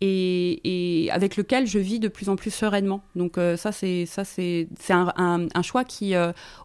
[0.00, 3.00] et, et avec lequel je vis de plus en plus sereinement.
[3.16, 6.14] Donc euh, ça, c'est ça, c'est c'est un, un- un choix qui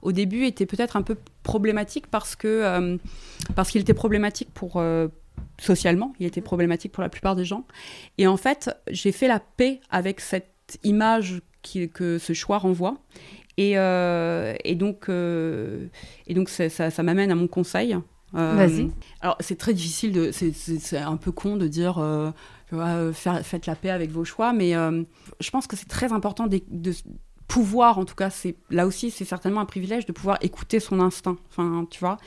[0.01, 2.97] au début était peut-être un peu problématique parce que
[3.55, 4.81] parce qu'il était problématique pour
[5.59, 7.65] socialement, il était problématique pour la plupart des gens.
[8.17, 12.97] Et en fait, j'ai fait la paix avec cette image qui- que ce choix renvoie.
[13.57, 15.87] Et, euh, et donc, euh,
[16.27, 17.95] et donc ça, ça- ça m'amène à mon conseil.
[18.35, 18.89] Euh, Vas-y.
[19.21, 21.95] Alors, c'est très difficile, de, c'est, un peu con de dire
[23.13, 26.61] faire- faites la paix avec vos choix, mais je pense que c'est très important de,
[26.69, 26.93] de
[27.47, 30.99] pouvoir, en tout cas, c'est, là aussi, c'est certainement un privilège de pouvoir écouter son
[30.99, 31.37] instinct.
[31.49, 32.17] Enfin, tu vois.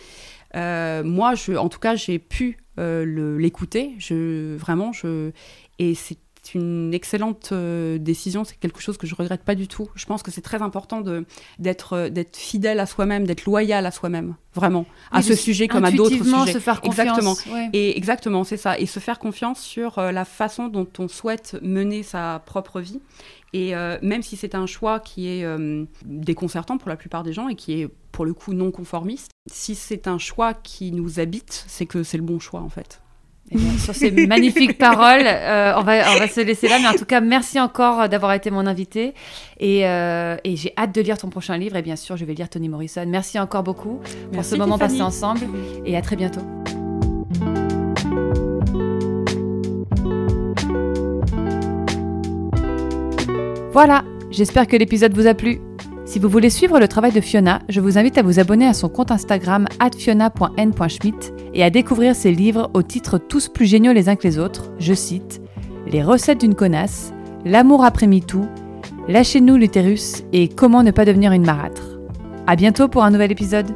[0.54, 3.94] Euh, moi, je, en tout cas, j'ai pu euh, l'écouter.
[3.98, 5.32] Je, vraiment, je,
[5.80, 6.18] et c'est
[6.54, 8.44] une excellente euh, décision.
[8.44, 9.88] C'est quelque chose que je regrette pas du tout.
[9.94, 11.02] Je pense que c'est très important
[11.58, 15.84] d'être euh, d'être fidèle à soi-même, d'être loyal à soi-même, vraiment, à ce sujet comme
[15.84, 16.52] à d'autres Intuitivement, sujets.
[16.54, 17.08] se faire confiance.
[17.08, 17.36] Exactement.
[17.54, 17.70] ouais.
[17.72, 18.78] Et exactement, c'est ça.
[18.78, 23.00] Et se faire confiance sur euh, la façon dont on souhaite mener sa propre vie.
[23.52, 25.46] Et euh, même si c'est un choix qui est
[26.04, 29.74] déconcertant pour la plupart des gens et qui est pour le coup non conformiste, si
[29.74, 33.00] c'est un choix qui nous habite, c'est que c'est le bon choix en fait.
[33.52, 36.78] Bien, sur ces magnifiques paroles, euh, on, va, on va se laisser là.
[36.80, 39.14] Mais en tout cas, merci encore d'avoir été mon invité.
[39.60, 41.76] Et, euh, et j'ai hâte de lire ton prochain livre.
[41.76, 43.04] Et bien sûr, je vais lire Toni Morrison.
[43.06, 44.00] Merci encore beaucoup
[44.32, 45.42] pour ce moment passé ensemble.
[45.84, 46.42] Et à très bientôt.
[53.72, 55.60] Voilà, j'espère que l'épisode vous a plu.
[56.06, 58.74] Si vous voulez suivre le travail de Fiona, je vous invite à vous abonner à
[58.74, 59.66] son compte Instagram
[59.98, 64.38] fiona.n.schmidt et à découvrir ses livres au titre tous plus géniaux les uns que les
[64.38, 64.70] autres.
[64.78, 65.42] Je cite
[65.88, 67.12] Les recettes d'une connasse,
[67.44, 68.46] L'amour après MeToo,
[69.08, 71.82] Lâchez-nous l'utérus et Comment ne pas devenir une marâtre.
[72.46, 73.74] À bientôt pour un nouvel épisode.